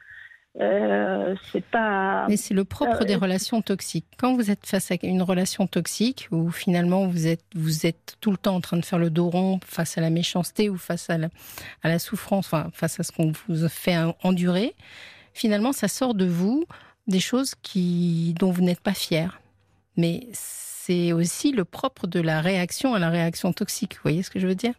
euh, 0.58 1.36
c'est 1.52 1.64
pas. 1.64 2.26
Mais 2.28 2.36
c'est 2.36 2.54
le 2.54 2.64
propre 2.64 3.04
des 3.04 3.14
euh, 3.14 3.18
relations 3.18 3.62
toxiques. 3.62 4.06
Quand 4.18 4.34
vous 4.34 4.50
êtes 4.50 4.66
face 4.66 4.90
à 4.90 4.96
une 5.04 5.22
relation 5.22 5.68
toxique 5.68 6.26
où 6.32 6.50
finalement 6.50 7.06
vous 7.06 7.28
êtes 7.28 7.44
vous 7.54 7.86
êtes 7.86 8.16
tout 8.20 8.32
le 8.32 8.36
temps 8.36 8.56
en 8.56 8.60
train 8.60 8.76
de 8.76 8.84
faire 8.84 8.98
le 8.98 9.10
dos 9.10 9.30
rond 9.30 9.60
face 9.64 9.96
à 9.96 10.00
la 10.00 10.10
méchanceté 10.10 10.68
ou 10.68 10.76
face 10.76 11.08
à 11.08 11.18
la, 11.18 11.28
à 11.84 11.88
la 11.88 12.00
souffrance, 12.00 12.46
enfin 12.46 12.70
face 12.72 12.98
à 12.98 13.04
ce 13.04 13.12
qu'on 13.12 13.32
vous 13.48 13.68
fait 13.68 13.96
endurer, 14.24 14.74
finalement, 15.32 15.72
ça 15.72 15.88
sort 15.88 16.14
de 16.14 16.26
vous 16.26 16.64
des 17.06 17.20
choses 17.20 17.54
qui, 17.62 18.34
dont 18.38 18.50
vous 18.50 18.62
n'êtes 18.62 18.80
pas 18.80 18.94
fier. 18.94 19.40
Mais 19.96 20.28
c'est 20.32 21.12
aussi 21.12 21.52
le 21.52 21.64
propre 21.64 22.06
de 22.06 22.20
la 22.20 22.40
réaction 22.40 22.94
à 22.94 22.98
la 22.98 23.10
réaction 23.10 23.52
toxique. 23.52 23.94
Vous 23.94 24.02
voyez 24.02 24.22
ce 24.22 24.30
que 24.30 24.38
je 24.38 24.46
veux 24.46 24.54
dire? 24.54 24.74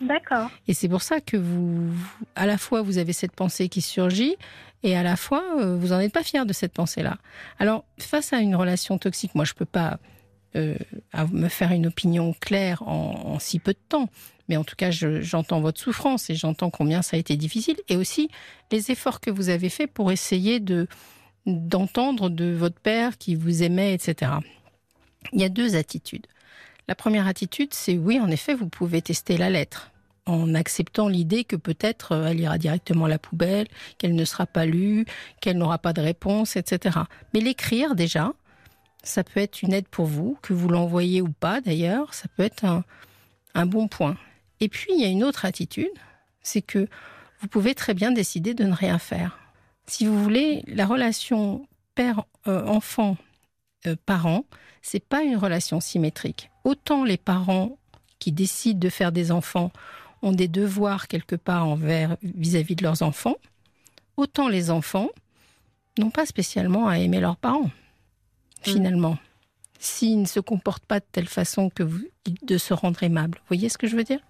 D'accord. 0.00 0.50
Et 0.68 0.74
c'est 0.74 0.88
pour 0.88 1.02
ça 1.02 1.20
que 1.20 1.36
vous, 1.36 1.90
à 2.36 2.46
la 2.46 2.58
fois, 2.58 2.82
vous 2.82 2.98
avez 2.98 3.12
cette 3.12 3.32
pensée 3.32 3.68
qui 3.68 3.80
surgit, 3.80 4.36
et 4.82 4.96
à 4.96 5.02
la 5.02 5.16
fois, 5.16 5.42
euh, 5.58 5.76
vous 5.76 5.88
n'en 5.88 5.98
êtes 5.98 6.12
pas 6.12 6.22
fier 6.22 6.46
de 6.46 6.52
cette 6.52 6.72
pensée-là. 6.72 7.18
Alors, 7.58 7.84
face 7.98 8.32
à 8.32 8.38
une 8.38 8.54
relation 8.54 8.98
toxique, 8.98 9.34
moi, 9.34 9.44
je 9.44 9.54
peux 9.54 9.64
pas 9.64 9.98
euh, 10.56 10.76
me 11.32 11.48
faire 11.48 11.72
une 11.72 11.86
opinion 11.86 12.34
claire 12.40 12.82
en, 12.86 13.38
si 13.38 13.58
peu 13.58 13.72
de 13.72 13.78
temps. 13.88 14.08
Mais 14.48 14.56
en 14.56 14.64
tout 14.64 14.76
cas, 14.76 14.90
j'entends 14.90 15.60
votre 15.60 15.80
souffrance 15.80 16.30
et 16.30 16.34
j'entends 16.34 16.70
combien 16.70 17.02
ça 17.02 17.16
a 17.16 17.20
été 17.20 17.36
difficile. 17.36 17.76
Et 17.88 17.96
aussi 17.96 18.30
les 18.72 18.90
efforts 18.90 19.20
que 19.20 19.30
vous 19.30 19.48
avez 19.50 19.68
faits 19.68 19.92
pour 19.92 20.10
essayer 20.12 20.60
de 20.60 20.86
d'entendre 21.46 22.28
de 22.28 22.52
votre 22.52 22.78
père 22.78 23.16
qui 23.16 23.34
vous 23.34 23.62
aimait, 23.62 23.94
etc. 23.94 24.32
Il 25.32 25.40
y 25.40 25.44
a 25.44 25.48
deux 25.48 25.76
attitudes. 25.76 26.26
La 26.88 26.94
première 26.94 27.26
attitude, 27.26 27.72
c'est 27.72 27.96
oui, 27.96 28.20
en 28.20 28.28
effet, 28.30 28.54
vous 28.54 28.68
pouvez 28.68 29.00
tester 29.00 29.38
la 29.38 29.48
lettre 29.48 29.90
en 30.28 30.54
acceptant 30.54 31.08
l'idée 31.08 31.44
que 31.44 31.56
peut-être 31.56 32.12
euh, 32.12 32.26
elle 32.26 32.40
ira 32.40 32.58
directement 32.58 33.06
à 33.06 33.08
la 33.08 33.18
poubelle, 33.18 33.66
qu'elle 33.96 34.14
ne 34.14 34.24
sera 34.24 34.46
pas 34.46 34.66
lue, 34.66 35.06
qu'elle 35.40 35.56
n'aura 35.56 35.78
pas 35.78 35.92
de 35.92 36.02
réponse, 36.02 36.56
etc. 36.56 36.98
Mais 37.32 37.40
l'écrire 37.40 37.94
déjà, 37.94 38.32
ça 39.02 39.24
peut 39.24 39.40
être 39.40 39.62
une 39.62 39.72
aide 39.72 39.88
pour 39.88 40.06
vous, 40.06 40.38
que 40.42 40.52
vous 40.52 40.68
l'envoyez 40.68 41.22
ou 41.22 41.30
pas 41.30 41.60
d'ailleurs, 41.60 42.14
ça 42.14 42.28
peut 42.36 42.42
être 42.42 42.64
un, 42.64 42.84
un 43.54 43.66
bon 43.66 43.88
point. 43.88 44.16
Et 44.60 44.68
puis, 44.68 44.92
il 44.94 45.00
y 45.00 45.04
a 45.04 45.08
une 45.08 45.24
autre 45.24 45.44
attitude, 45.44 45.90
c'est 46.42 46.62
que 46.62 46.88
vous 47.40 47.48
pouvez 47.48 47.74
très 47.74 47.94
bien 47.94 48.10
décider 48.10 48.54
de 48.54 48.64
ne 48.64 48.74
rien 48.74 48.98
faire. 48.98 49.38
Si 49.86 50.06
vous 50.06 50.22
voulez, 50.22 50.62
la 50.66 50.86
relation 50.86 51.66
père-enfant, 51.94 53.16
euh, 53.86 53.96
c'est 54.82 55.04
pas 55.04 55.22
une 55.22 55.36
relation 55.36 55.80
symétrique. 55.80 56.50
Autant 56.64 57.04
les 57.04 57.16
parents 57.16 57.78
qui 58.18 58.32
décident 58.32 58.78
de 58.78 58.88
faire 58.88 59.12
des 59.12 59.30
enfants 59.30 59.72
ont 60.22 60.32
des 60.32 60.48
devoirs 60.48 61.08
quelque 61.08 61.36
part 61.36 61.66
envers 61.66 62.16
vis-à-vis 62.22 62.74
de 62.74 62.82
leurs 62.82 63.02
enfants, 63.02 63.36
autant 64.16 64.48
les 64.48 64.70
enfants 64.70 65.08
n'ont 65.98 66.10
pas 66.10 66.26
spécialement 66.26 66.88
à 66.88 66.98
aimer 66.98 67.20
leurs 67.20 67.36
parents, 67.36 67.64
mmh. 67.64 67.70
finalement. 68.62 69.18
S'ils 69.78 70.20
ne 70.20 70.26
se 70.26 70.40
comportent 70.40 70.84
pas 70.84 70.98
de 70.98 71.06
telle 71.10 71.28
façon 71.28 71.70
que 71.70 71.84
vous, 71.84 72.04
de 72.42 72.58
se 72.58 72.74
rendre 72.74 73.02
aimables. 73.04 73.38
Vous 73.38 73.56
voyez 73.56 73.68
ce 73.68 73.78
que 73.78 73.86
je 73.86 73.96
veux 73.96 74.04
dire? 74.04 74.20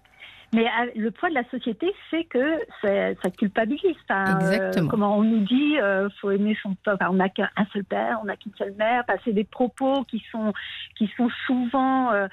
Mais 0.53 0.65
euh, 0.65 0.91
le 0.95 1.11
poids 1.11 1.29
de 1.29 1.35
la 1.35 1.47
société 1.49 1.93
fait 2.09 2.23
que 2.25 2.59
ça, 2.81 3.29
culpabilise. 3.37 3.95
Exactement. 4.09 4.85
Euh, 4.85 4.89
comment 4.89 5.17
on 5.17 5.23
nous 5.23 5.45
dit, 5.45 5.79
euh, 5.79 6.09
faut 6.19 6.31
aimer 6.31 6.57
son 6.61 6.75
père. 6.75 6.97
on 7.09 7.13
n'a 7.13 7.29
qu'un 7.29 7.49
seul 7.71 7.83
père, 7.83 8.19
on 8.21 8.25
n'a 8.25 8.35
qu'une 8.35 8.53
seule 8.57 8.73
mère. 8.73 9.03
c'est 9.23 9.33
des 9.33 9.43
propos 9.43 10.03
qui 10.05 10.23
sont 10.31 10.53
qui 10.95 11.11
sont 11.15 11.29
souvent 11.45 12.11
euh, 12.11 12.27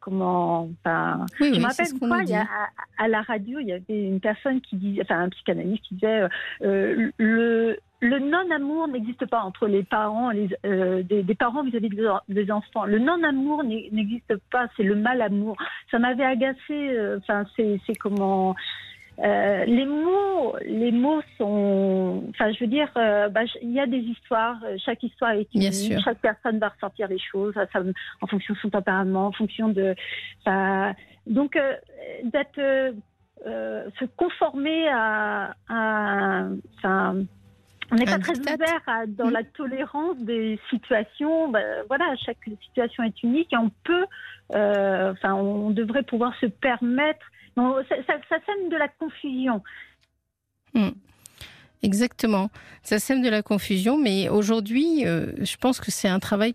comment 0.00 0.68
enfin 0.84 1.26
oui, 1.40 1.52
je 1.54 1.60
me 1.60 1.66
rappelle 1.66 1.98
quoi 1.98 2.22
il 2.22 2.30
y 2.30 2.34
a, 2.34 2.46
à, 2.98 3.08
la 3.08 3.22
radio 3.22 3.58
il 3.58 3.68
y 3.68 3.72
avait 3.72 4.04
une 4.04 4.20
personne 4.20 4.60
qui 4.60 4.76
disait 4.76 5.02
enfin 5.02 5.20
un 5.20 5.28
psychanalyste 5.28 5.84
qui 5.84 5.94
disait 5.94 6.28
euh, 6.62 7.10
le 7.18 7.78
le 8.02 8.18
non-amour 8.18 8.88
n'existe 8.88 9.26
pas 9.26 9.42
entre 9.42 9.66
les 9.66 9.82
parents, 9.82 10.30
les, 10.30 10.48
euh, 10.64 11.02
des, 11.02 11.22
des, 11.22 11.34
parents 11.34 11.62
vis-à-vis 11.62 11.90
des 12.30 12.50
enfants. 12.50 12.86
Le 12.86 12.98
non-amour 12.98 13.62
n'existe 13.62 14.36
pas, 14.50 14.68
c'est 14.74 14.84
le 14.84 14.94
mal-amour. 14.94 15.54
Ça 15.90 15.98
m'avait 15.98 16.24
agacé. 16.24 16.96
Enfin, 17.18 17.44
c'est 17.56 17.78
comment 18.00 18.56
euh, 19.22 19.64
les 19.66 19.84
mots, 19.84 20.54
les 20.64 20.92
mots 20.92 21.20
sont. 21.36 22.24
Enfin, 22.30 22.52
je 22.52 22.60
veux 22.60 22.70
dire, 22.70 22.88
euh, 22.96 23.28
bah, 23.28 23.42
il 23.60 23.70
y 23.70 23.80
a 23.80 23.86
des 23.86 23.98
histoires. 23.98 24.56
Euh, 24.64 24.76
chaque 24.84 25.02
histoire 25.02 25.32
est 25.32 25.48
unique. 25.54 26.00
Chaque 26.02 26.20
personne 26.20 26.58
va 26.58 26.68
ressentir 26.68 27.06
les 27.08 27.18
choses 27.18 27.54
en 28.22 28.26
fonction 28.26 28.54
de 28.54 28.58
son 28.60 28.70
tempérament, 28.70 29.26
en 29.26 29.32
fonction 29.32 29.68
de. 29.68 29.94
donc, 31.26 31.58
d'être 32.24 32.94
se 33.44 34.04
conformer 34.16 34.88
à, 34.88 35.54
on 37.92 37.96
n'est 37.96 38.04
pas 38.04 38.18
très 38.20 38.38
ouvert 38.38 39.06
dans 39.08 39.26
mm. 39.26 39.32
la 39.32 39.44
tolérance 39.44 40.16
des 40.18 40.58
situations. 40.70 41.50
Bah, 41.50 41.60
voilà, 41.88 42.14
chaque 42.24 42.38
situation 42.62 43.02
est 43.02 43.22
unique 43.22 43.52
et 43.52 43.58
on 43.58 43.70
peut, 43.84 44.06
enfin, 44.50 45.34
on 45.34 45.70
devrait 45.70 46.04
pouvoir 46.04 46.34
se 46.40 46.46
permettre 46.46 47.26
ça, 47.56 48.36
sème 48.46 48.68
de 48.68 48.76
la 48.76 48.88
confusion. 48.88 49.62
Hmm. 50.74 50.90
Exactement. 51.82 52.50
Ça 52.82 52.98
sème 52.98 53.22
de 53.22 53.28
la 53.28 53.42
confusion, 53.42 53.98
mais 53.98 54.28
aujourd'hui, 54.28 55.06
euh, 55.06 55.32
je 55.38 55.56
pense 55.56 55.80
que 55.80 55.90
c'est 55.90 56.08
un 56.08 56.20
travail 56.20 56.54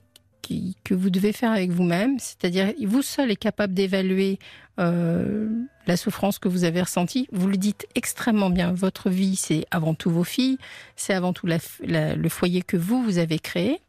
que 0.84 0.94
vous 0.94 1.10
devez 1.10 1.32
faire 1.32 1.52
avec 1.52 1.72
vous-même, 1.72 2.20
c'est-à-dire 2.20 2.72
vous 2.86 3.02
seul 3.02 3.32
êtes 3.32 3.40
capable 3.40 3.74
d'évaluer 3.74 4.38
euh, 4.80 5.50
la 5.88 5.98
souffrance 5.98 6.40
que 6.40 6.48
vous 6.48 6.64
avez 6.64 6.82
ressentie. 6.82 7.28
Vous 7.32 7.48
le 7.48 7.58
dites 7.58 7.88
extrêmement 7.96 8.50
bien. 8.50 8.72
Votre 8.72 9.10
vie, 9.10 9.36
c'est 9.36 9.66
avant 9.72 9.96
tout 9.96 10.12
vos 10.12 10.24
filles, 10.24 10.58
c'est 10.96 11.14
avant 11.14 11.34
tout 11.34 11.48
le 11.48 12.30
foyer 12.30 12.62
que 12.62 12.78
vous 12.78 13.04
vous 13.04 13.18
avez 13.18 13.40
créé. 13.40 13.80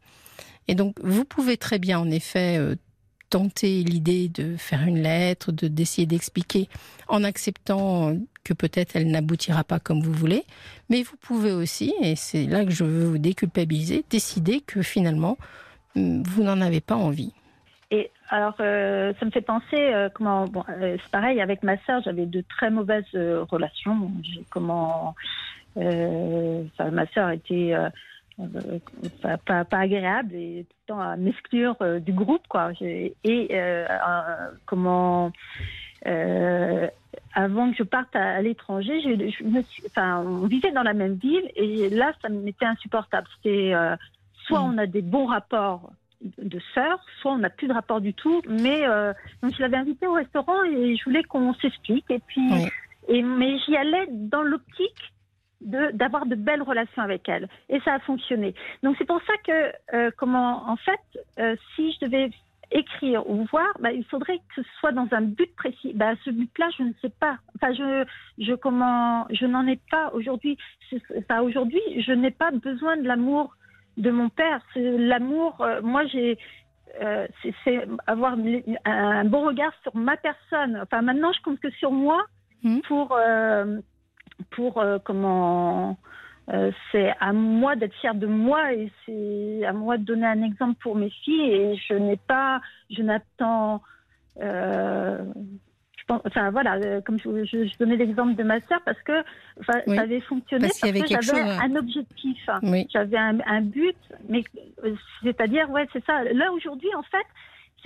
Et 0.67 0.75
donc, 0.75 0.95
vous 1.01 1.25
pouvez 1.25 1.57
très 1.57 1.79
bien, 1.79 1.99
en 1.99 2.09
effet, 2.09 2.57
euh, 2.57 2.75
tenter 3.29 3.83
l'idée 3.83 4.29
de 4.29 4.55
faire 4.57 4.83
une 4.83 5.01
lettre, 5.01 5.51
de 5.51 5.67
d'essayer 5.67 6.07
d'expliquer, 6.07 6.69
en 7.07 7.23
acceptant 7.23 8.15
que 8.43 8.53
peut-être 8.53 8.95
elle 8.95 9.07
n'aboutira 9.11 9.63
pas 9.63 9.79
comme 9.79 10.01
vous 10.01 10.13
voulez, 10.13 10.43
mais 10.89 11.03
vous 11.03 11.17
pouvez 11.17 11.51
aussi, 11.51 11.93
et 12.01 12.15
c'est 12.15 12.45
là 12.45 12.63
que 12.63 12.71
je 12.71 12.83
veux 12.83 13.05
vous 13.05 13.17
déculpabiliser, 13.17 14.05
décider 14.09 14.61
que 14.61 14.81
finalement 14.81 15.37
mm, 15.95 16.23
vous 16.23 16.43
n'en 16.43 16.61
avez 16.61 16.81
pas 16.81 16.95
envie. 16.95 17.33
Et 17.89 18.11
alors, 18.29 18.55
euh, 18.59 19.13
ça 19.19 19.25
me 19.25 19.31
fait 19.31 19.41
penser, 19.41 19.77
euh, 19.77 20.09
comment, 20.13 20.45
bon, 20.45 20.63
euh, 20.69 20.97
c'est 21.01 21.11
pareil 21.11 21.39
avec 21.39 21.63
ma 21.63 21.77
sœur, 21.85 22.01
j'avais 22.03 22.25
de 22.25 22.43
très 22.57 22.69
mauvaises 22.69 23.05
relations. 23.13 24.11
Comment, 24.49 25.15
ma 25.75 27.05
sœur 27.13 27.29
était 27.29 27.73
euh, 28.39 28.79
pas, 29.45 29.65
pas, 29.65 29.79
agréable 29.79 30.35
et 30.35 30.65
tout 30.69 30.75
le 30.87 30.93
temps 30.93 30.99
à 30.99 31.15
m'exclure 31.15 31.75
euh, 31.81 31.99
du 31.99 32.13
groupe 32.13 32.47
quoi 32.47 32.71
et 32.81 33.15
euh, 33.51 33.87
comment 34.67 35.31
avant 37.33 37.71
que 37.71 37.77
je 37.77 37.83
parte 37.83 38.15
à, 38.15 38.39
l'étranger 38.43 39.01
je, 39.01 39.31
je, 39.31 39.43
me 39.43 39.63
suis, 39.63 39.81
enfin 39.87 40.19
on 40.19 40.45
vivait 40.45 40.71
dans 40.71 40.83
la 40.83 40.93
même 40.93 41.15
ville 41.15 41.51
et 41.55 41.89
là 41.89 42.13
ça 42.21 42.29
m'était 42.29 42.65
insupportable 42.65 43.27
c'était 43.37 43.73
soit 44.45 44.59
mmh. 44.59 44.73
on 44.73 44.77
a 44.77 44.85
des 44.85 45.01
bons 45.01 45.25
rapports 45.25 45.91
de 46.21 46.59
sœurs, 46.73 46.99
soit 47.21 47.33
on 47.33 47.37
n'a 47.39 47.49
plus 47.49 47.67
de 47.67 47.73
rapport 47.73 48.01
du 48.01 48.13
tout. 48.13 48.41
Mais 48.47 48.81
donc 49.43 49.53
je 49.55 49.61
l'avais 49.61 49.77
invité 49.77 50.07
au 50.07 50.13
restaurant 50.13 50.63
et 50.63 50.95
je 50.95 51.03
voulais 51.03 51.23
qu'on 51.23 51.53
s'explique. 51.55 52.09
Et 52.09 52.19
puis, 52.25 52.49
et 53.07 53.21
mais 53.21 53.59
j'y 53.59 53.75
allais 53.75 54.07
dans 54.09 54.41
l'optique 54.41 55.13
d'avoir 55.61 56.25
de, 56.25 56.35
belles 56.35 56.61
relations 56.61 57.01
avec 57.01 57.27
elle. 57.29 57.47
Et 57.69 57.79
ça 57.81 57.95
a 57.95 57.99
fonctionné. 57.99 58.53
Donc 58.83 58.95
c'est 58.97 59.07
pour 59.07 59.21
ça 59.25 59.33
que, 59.45 59.95
euh, 59.95 60.11
comment, 60.17 60.69
en 60.69 60.75
fait, 60.75 60.99
euh, 61.39 61.55
si 61.75 61.91
je 61.93 62.05
devais 62.05 62.29
écrire 62.71 63.29
ou 63.29 63.45
voir, 63.45 63.67
bah, 63.79 63.91
il 63.91 64.03
faudrait 64.05 64.37
que 64.37 64.61
ce 64.61 64.69
soit 64.79 64.91
dans 64.91 65.07
un 65.11 65.21
but 65.21 65.53
précis. 65.55 65.93
Bah, 65.93 66.13
ce 66.25 66.29
but-là, 66.29 66.67
je 66.77 66.83
ne 66.83 66.93
sais 67.01 67.11
pas. 67.19 67.37
Enfin, 67.55 67.73
je, 67.73 68.05
je 68.43 68.53
comment, 68.53 69.25
je 69.29 69.45
n'en 69.45 69.65
ai 69.67 69.79
pas 69.89 70.11
aujourd'hui. 70.13 70.57
Enfin, 71.17 71.41
aujourd'hui, 71.41 71.81
je 71.97 72.11
n'ai 72.11 72.31
pas 72.31 72.51
besoin 72.51 72.97
de 72.97 73.07
l'amour 73.07 73.55
de 73.97 74.11
mon 74.11 74.29
père. 74.29 74.61
C'est 74.73 74.97
l'amour. 74.97 75.61
Euh, 75.61 75.81
moi, 75.81 76.05
j'ai, 76.07 76.37
euh, 77.01 77.27
c'est 77.63 77.87
avoir 78.05 78.35
un 78.85 79.25
bon 79.25 79.45
regard 79.45 79.71
sur 79.83 79.95
ma 79.95 80.17
personne. 80.17 80.79
Enfin, 80.81 81.01
maintenant, 81.01 81.31
je 81.33 81.41
compte 81.41 81.59
que 81.59 81.71
sur 81.71 81.91
moi 81.91 82.25
mmh. 82.63 82.79
pour, 82.87 83.15
euh, 83.17 83.79
pour 84.51 84.83
comment 85.03 85.97
euh, 86.53 86.71
c'est 86.91 87.13
à 87.19 87.33
moi 87.33 87.75
d'être 87.75 87.93
fière 87.95 88.15
de 88.15 88.27
moi 88.27 88.73
et 88.73 88.89
c'est 89.05 89.65
à 89.65 89.73
moi 89.73 89.97
de 89.97 90.03
donner 90.03 90.25
un 90.25 90.43
exemple 90.43 90.79
pour 90.81 90.95
mes 90.95 91.09
filles 91.09 91.51
et 91.51 91.75
je 91.75 91.93
n'ai 91.93 92.15
pas, 92.15 92.61
je 92.89 93.01
n'attends, 93.01 93.81
euh, 94.41 95.25
je 95.97 96.03
pense, 96.07 96.21
enfin 96.25 96.49
voilà, 96.51 96.75
euh, 96.75 97.01
comme 97.01 97.19
je, 97.19 97.43
je, 97.43 97.77
donnais 97.77 97.97
l'exemple 97.97 98.35
de 98.35 98.43
ma 98.43 98.61
sœur 98.61 98.79
parce 98.85 99.01
que 99.01 99.23
ça 99.65 99.81
avait 99.87 100.21
fonctionné 100.21 100.69
parce, 100.69 100.79
que 100.79 101.21
j'avais 101.21 101.41
un 101.41 101.75
objectif, 101.75 102.49
j'avais 102.93 103.17
un, 103.17 103.39
un, 103.45 103.61
but, 103.61 103.97
mais 104.29 104.45
c'est-à-dire 105.23 105.69
ouais 105.69 105.85
c'est 105.91 106.05
ça. 106.05 106.23
Là 106.23 106.53
aujourd'hui 106.53 106.95
en 106.95 107.03
fait 107.03 107.27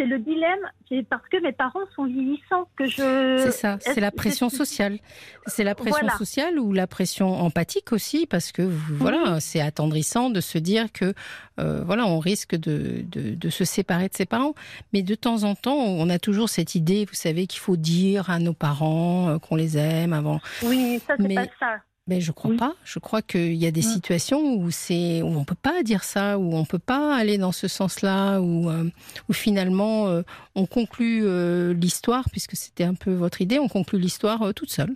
c'est 0.01 0.07
le 0.07 0.19
dilemme, 0.19 0.59
c'est 0.89 1.07
parce 1.07 1.27
que 1.29 1.41
mes 1.41 1.51
parents 1.51 1.79
sont 1.95 2.05
vieillissants 2.05 2.67
que 2.75 2.85
je. 2.85 3.37
C'est 3.43 3.51
ça, 3.51 3.77
c'est 3.81 3.99
la 3.99 4.11
pression 4.11 4.49
sociale. 4.49 4.97
C'est 5.45 5.63
la 5.63 5.75
pression 5.75 6.09
sociale 6.09 6.59
ou 6.59 6.73
la 6.73 6.87
pression 6.87 7.39
empathique 7.39 7.93
aussi, 7.93 8.25
parce 8.25 8.51
que 8.51 8.63
voilà, 8.63 9.39
c'est 9.39 9.61
attendrissant 9.61 10.29
de 10.29 10.41
se 10.41 10.57
dire 10.57 10.91
que 10.91 11.13
euh, 11.59 11.83
voilà, 11.85 12.07
on 12.07 12.19
risque 12.19 12.55
de, 12.55 13.03
de, 13.05 13.49
se 13.49 13.63
séparer 13.63 14.07
de 14.07 14.15
ses 14.15 14.25
parents. 14.25 14.55
Mais 14.93 15.03
de 15.03 15.13
temps 15.13 15.43
en 15.43 15.53
temps, 15.53 15.77
on 15.77 16.09
a 16.09 16.17
toujours 16.17 16.49
cette 16.49 16.73
idée, 16.73 17.05
vous 17.05 17.13
savez, 17.13 17.45
qu'il 17.45 17.59
faut 17.59 17.77
dire 17.77 18.29
à 18.29 18.39
nos 18.39 18.53
parents 18.53 19.29
euh, 19.29 19.37
qu'on 19.37 19.55
les 19.55 19.77
aime 19.77 20.13
avant. 20.13 20.39
Oui, 20.63 20.99
ça 21.05 21.15
c'est 21.19 21.35
pas 21.35 21.45
ça. 21.59 21.81
Mais 22.07 22.19
je 22.19 22.31
crois 22.31 22.55
pas. 22.57 22.73
Je 22.83 22.99
crois 22.99 23.21
qu'il 23.21 23.53
y 23.53 23.67
a 23.67 23.71
des 23.71 23.83
situations 23.83 24.55
où 24.55 24.71
c'est 24.71 25.21
où 25.21 25.27
on 25.27 25.43
peut 25.43 25.55
pas 25.55 25.83
dire 25.83 26.03
ça, 26.03 26.39
où 26.39 26.55
on 26.55 26.65
peut 26.65 26.79
pas 26.79 27.15
aller 27.15 27.37
dans 27.37 27.51
ce 27.51 27.67
sens-là, 27.67 28.39
où, 28.39 28.69
euh, 28.69 28.89
où 29.29 29.33
finalement 29.33 30.07
euh, 30.07 30.23
on 30.55 30.65
conclut 30.65 31.21
euh, 31.23 31.73
l'histoire, 31.73 32.29
puisque 32.31 32.55
c'était 32.55 32.85
un 32.85 32.95
peu 32.95 33.13
votre 33.13 33.41
idée, 33.41 33.59
on 33.59 33.67
conclut 33.67 33.99
l'histoire 33.99 34.53
toute 34.55 34.71
seule. 34.71 34.93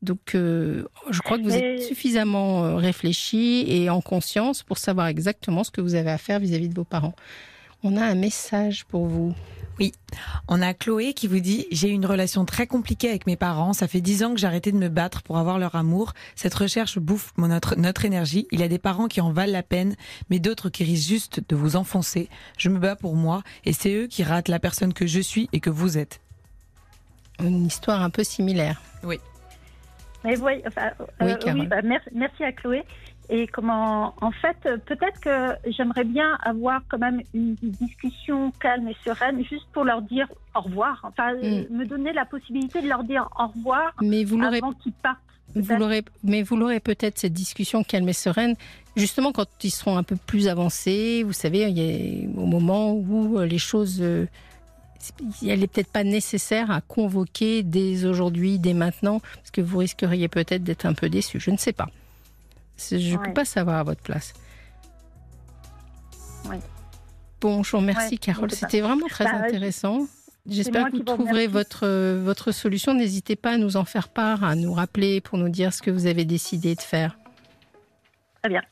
Donc, 0.00 0.30
je 0.32 1.20
crois 1.22 1.36
que 1.36 1.42
vous 1.42 1.54
êtes 1.54 1.82
suffisamment 1.82 2.76
réfléchi 2.76 3.66
et 3.68 3.90
en 3.90 4.00
conscience 4.00 4.62
pour 4.62 4.78
savoir 4.78 5.06
exactement 5.08 5.64
ce 5.64 5.70
que 5.70 5.82
vous 5.82 5.94
avez 5.94 6.10
à 6.10 6.16
faire 6.16 6.38
vis 6.38 6.54
à 6.54 6.58
-vis 6.58 6.70
de 6.70 6.74
vos 6.74 6.84
parents. 6.84 7.14
On 7.82 7.96
a 7.96 8.04
un 8.04 8.14
message 8.14 8.84
pour 8.86 9.06
vous. 9.06 9.34
Oui, 9.78 9.92
on 10.48 10.62
a 10.62 10.72
Chloé 10.72 11.12
qui 11.12 11.26
vous 11.26 11.40
dit 11.40 11.66
j'ai 11.70 11.90
une 11.90 12.06
relation 12.06 12.46
très 12.46 12.66
compliquée 12.66 13.10
avec 13.10 13.26
mes 13.26 13.36
parents. 13.36 13.74
Ça 13.74 13.86
fait 13.86 14.00
dix 14.00 14.24
ans 14.24 14.32
que 14.32 14.40
j'ai 14.40 14.46
arrêté 14.46 14.72
de 14.72 14.78
me 14.78 14.88
battre 14.88 15.22
pour 15.22 15.36
avoir 15.36 15.58
leur 15.58 15.74
amour. 15.74 16.14
Cette 16.34 16.54
recherche 16.54 16.98
bouffe 16.98 17.32
notre 17.36 17.76
notre 17.76 18.06
énergie. 18.06 18.48
Il 18.52 18.60
y 18.60 18.62
a 18.62 18.68
des 18.68 18.78
parents 18.78 19.06
qui 19.06 19.20
en 19.20 19.32
valent 19.32 19.52
la 19.52 19.62
peine, 19.62 19.94
mais 20.30 20.38
d'autres 20.38 20.70
qui 20.70 20.84
risquent 20.84 21.08
juste 21.08 21.40
de 21.46 21.56
vous 21.56 21.76
enfoncer. 21.76 22.30
Je 22.56 22.70
me 22.70 22.78
bats 22.78 22.96
pour 22.96 23.16
moi 23.16 23.42
et 23.66 23.74
c'est 23.74 23.92
eux 23.92 24.06
qui 24.06 24.24
ratent 24.24 24.48
la 24.48 24.58
personne 24.58 24.94
que 24.94 25.06
je 25.06 25.20
suis 25.20 25.50
et 25.52 25.60
que 25.60 25.70
vous 25.70 25.98
êtes. 25.98 26.20
Une 27.38 27.66
histoire 27.66 28.00
un 28.02 28.10
peu 28.10 28.24
similaire. 28.24 28.80
Oui. 29.04 29.20
Mais 30.24 30.38
oui, 30.40 30.62
euh, 30.64 31.64
bah, 31.66 31.82
merci 32.12 32.42
à 32.42 32.52
Chloé. 32.52 32.82
Et 33.28 33.46
comment, 33.46 34.14
en 34.20 34.30
fait, 34.30 34.56
peut-être 34.86 35.20
que 35.20 35.70
j'aimerais 35.70 36.04
bien 36.04 36.38
avoir 36.42 36.82
quand 36.88 36.98
même 36.98 37.20
une 37.34 37.56
discussion 37.60 38.52
calme 38.60 38.88
et 38.88 38.96
sereine, 39.04 39.44
juste 39.44 39.66
pour 39.72 39.84
leur 39.84 40.02
dire 40.02 40.28
au 40.54 40.60
revoir. 40.60 41.00
Enfin, 41.02 41.34
mm. 41.34 41.66
me 41.70 41.84
donner 41.84 42.12
la 42.12 42.24
possibilité 42.24 42.82
de 42.82 42.88
leur 42.88 43.04
dire 43.04 43.28
au 43.38 43.48
revoir 43.48 43.92
mais 44.02 44.24
vous 44.24 44.40
avant 44.42 44.72
qu'ils 44.72 44.92
partent. 44.92 45.18
Vous 45.54 45.76
l'aurez, 45.76 46.04
mais 46.22 46.42
vous 46.42 46.56
l'aurez 46.56 46.80
peut-être 46.80 47.18
cette 47.18 47.32
discussion 47.32 47.82
calme 47.82 48.08
et 48.08 48.12
sereine, 48.12 48.56
justement 48.94 49.32
quand 49.32 49.46
ils 49.62 49.70
seront 49.70 49.96
un 49.96 50.02
peu 50.02 50.16
plus 50.16 50.48
avancés. 50.48 51.22
Vous 51.22 51.32
savez, 51.32 51.62
il 51.62 51.78
y 51.78 52.26
a, 52.26 52.40
au 52.40 52.46
moment 52.46 52.92
où 52.92 53.38
les 53.40 53.58
choses, 53.58 53.98
euh, 54.02 54.26
elle 55.46 55.60
n'est 55.60 55.66
peut-être 55.66 55.92
pas 55.92 56.04
nécessaire 56.04 56.70
à 56.70 56.80
convoquer 56.82 57.62
dès 57.62 58.04
aujourd'hui, 58.04 58.58
dès 58.58 58.74
maintenant, 58.74 59.20
parce 59.36 59.50
que 59.50 59.60
vous 59.60 59.78
risqueriez 59.78 60.28
peut-être 60.28 60.62
d'être 60.62 60.84
un 60.84 60.94
peu 60.94 61.08
déçu. 61.08 61.40
Je 61.40 61.50
ne 61.50 61.56
sais 61.56 61.72
pas. 61.72 61.88
Je 62.78 63.16
ne 63.16 63.24
peux 63.24 63.32
pas 63.32 63.44
savoir 63.44 63.76
à 63.76 63.82
votre 63.82 64.02
place. 64.02 64.34
Bon, 67.40 67.62
je 67.62 67.70
vous 67.72 67.78
remercie, 67.78 68.18
Carole. 68.18 68.50
C'était 68.50 68.80
vraiment 68.80 69.06
très 69.08 69.24
bah, 69.24 69.42
intéressant. 69.44 70.06
J'espère 70.48 70.90
que 70.90 70.96
vous 70.96 71.02
trouverez 71.02 71.48
votre, 71.48 71.86
votre 72.18 72.52
solution. 72.52 72.94
N'hésitez 72.94 73.36
pas 73.36 73.52
à 73.52 73.56
nous 73.58 73.76
en 73.76 73.84
faire 73.84 74.08
part, 74.08 74.44
à 74.44 74.54
nous 74.54 74.72
rappeler 74.72 75.20
pour 75.20 75.38
nous 75.38 75.48
dire 75.48 75.72
ce 75.72 75.82
que 75.82 75.90
vous 75.90 76.06
avez 76.06 76.24
décidé 76.24 76.74
de 76.74 76.80
faire. 76.80 77.18
Très 78.42 78.50
bien. 78.50 78.62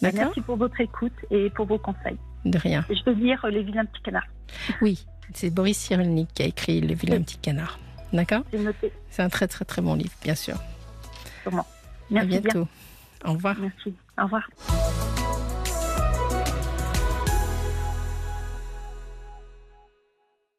Bah, 0.00 0.10
merci 0.12 0.40
pour 0.40 0.56
votre 0.56 0.80
écoute 0.80 1.12
et 1.30 1.50
pour 1.50 1.66
vos 1.66 1.78
conseils. 1.78 2.18
De 2.44 2.58
rien. 2.58 2.84
je 2.88 3.02
peux 3.02 3.12
lire 3.12 3.44
Les 3.46 3.62
vilains 3.62 3.86
petits 3.86 4.02
canards. 4.02 4.28
Oui, 4.82 5.06
c'est 5.32 5.50
Boris 5.50 5.78
Cyrulnik 5.78 6.28
qui 6.34 6.42
a 6.42 6.46
écrit 6.46 6.80
Les 6.80 6.94
vilains 6.94 7.22
petits 7.22 7.38
canards. 7.38 7.78
D'accord? 8.12 8.42
C'est 9.10 9.22
un 9.22 9.28
très 9.28 9.48
très 9.48 9.64
très 9.64 9.82
bon 9.82 9.94
livre, 9.94 10.14
bien 10.22 10.34
sûr. 10.34 10.56
Merci 12.10 12.36
à 12.36 12.40
bientôt. 12.40 12.68
Au 13.24 13.32
revoir. 13.32 13.56
Merci. 13.58 13.94
Au 14.18 14.24
revoir. 14.24 14.48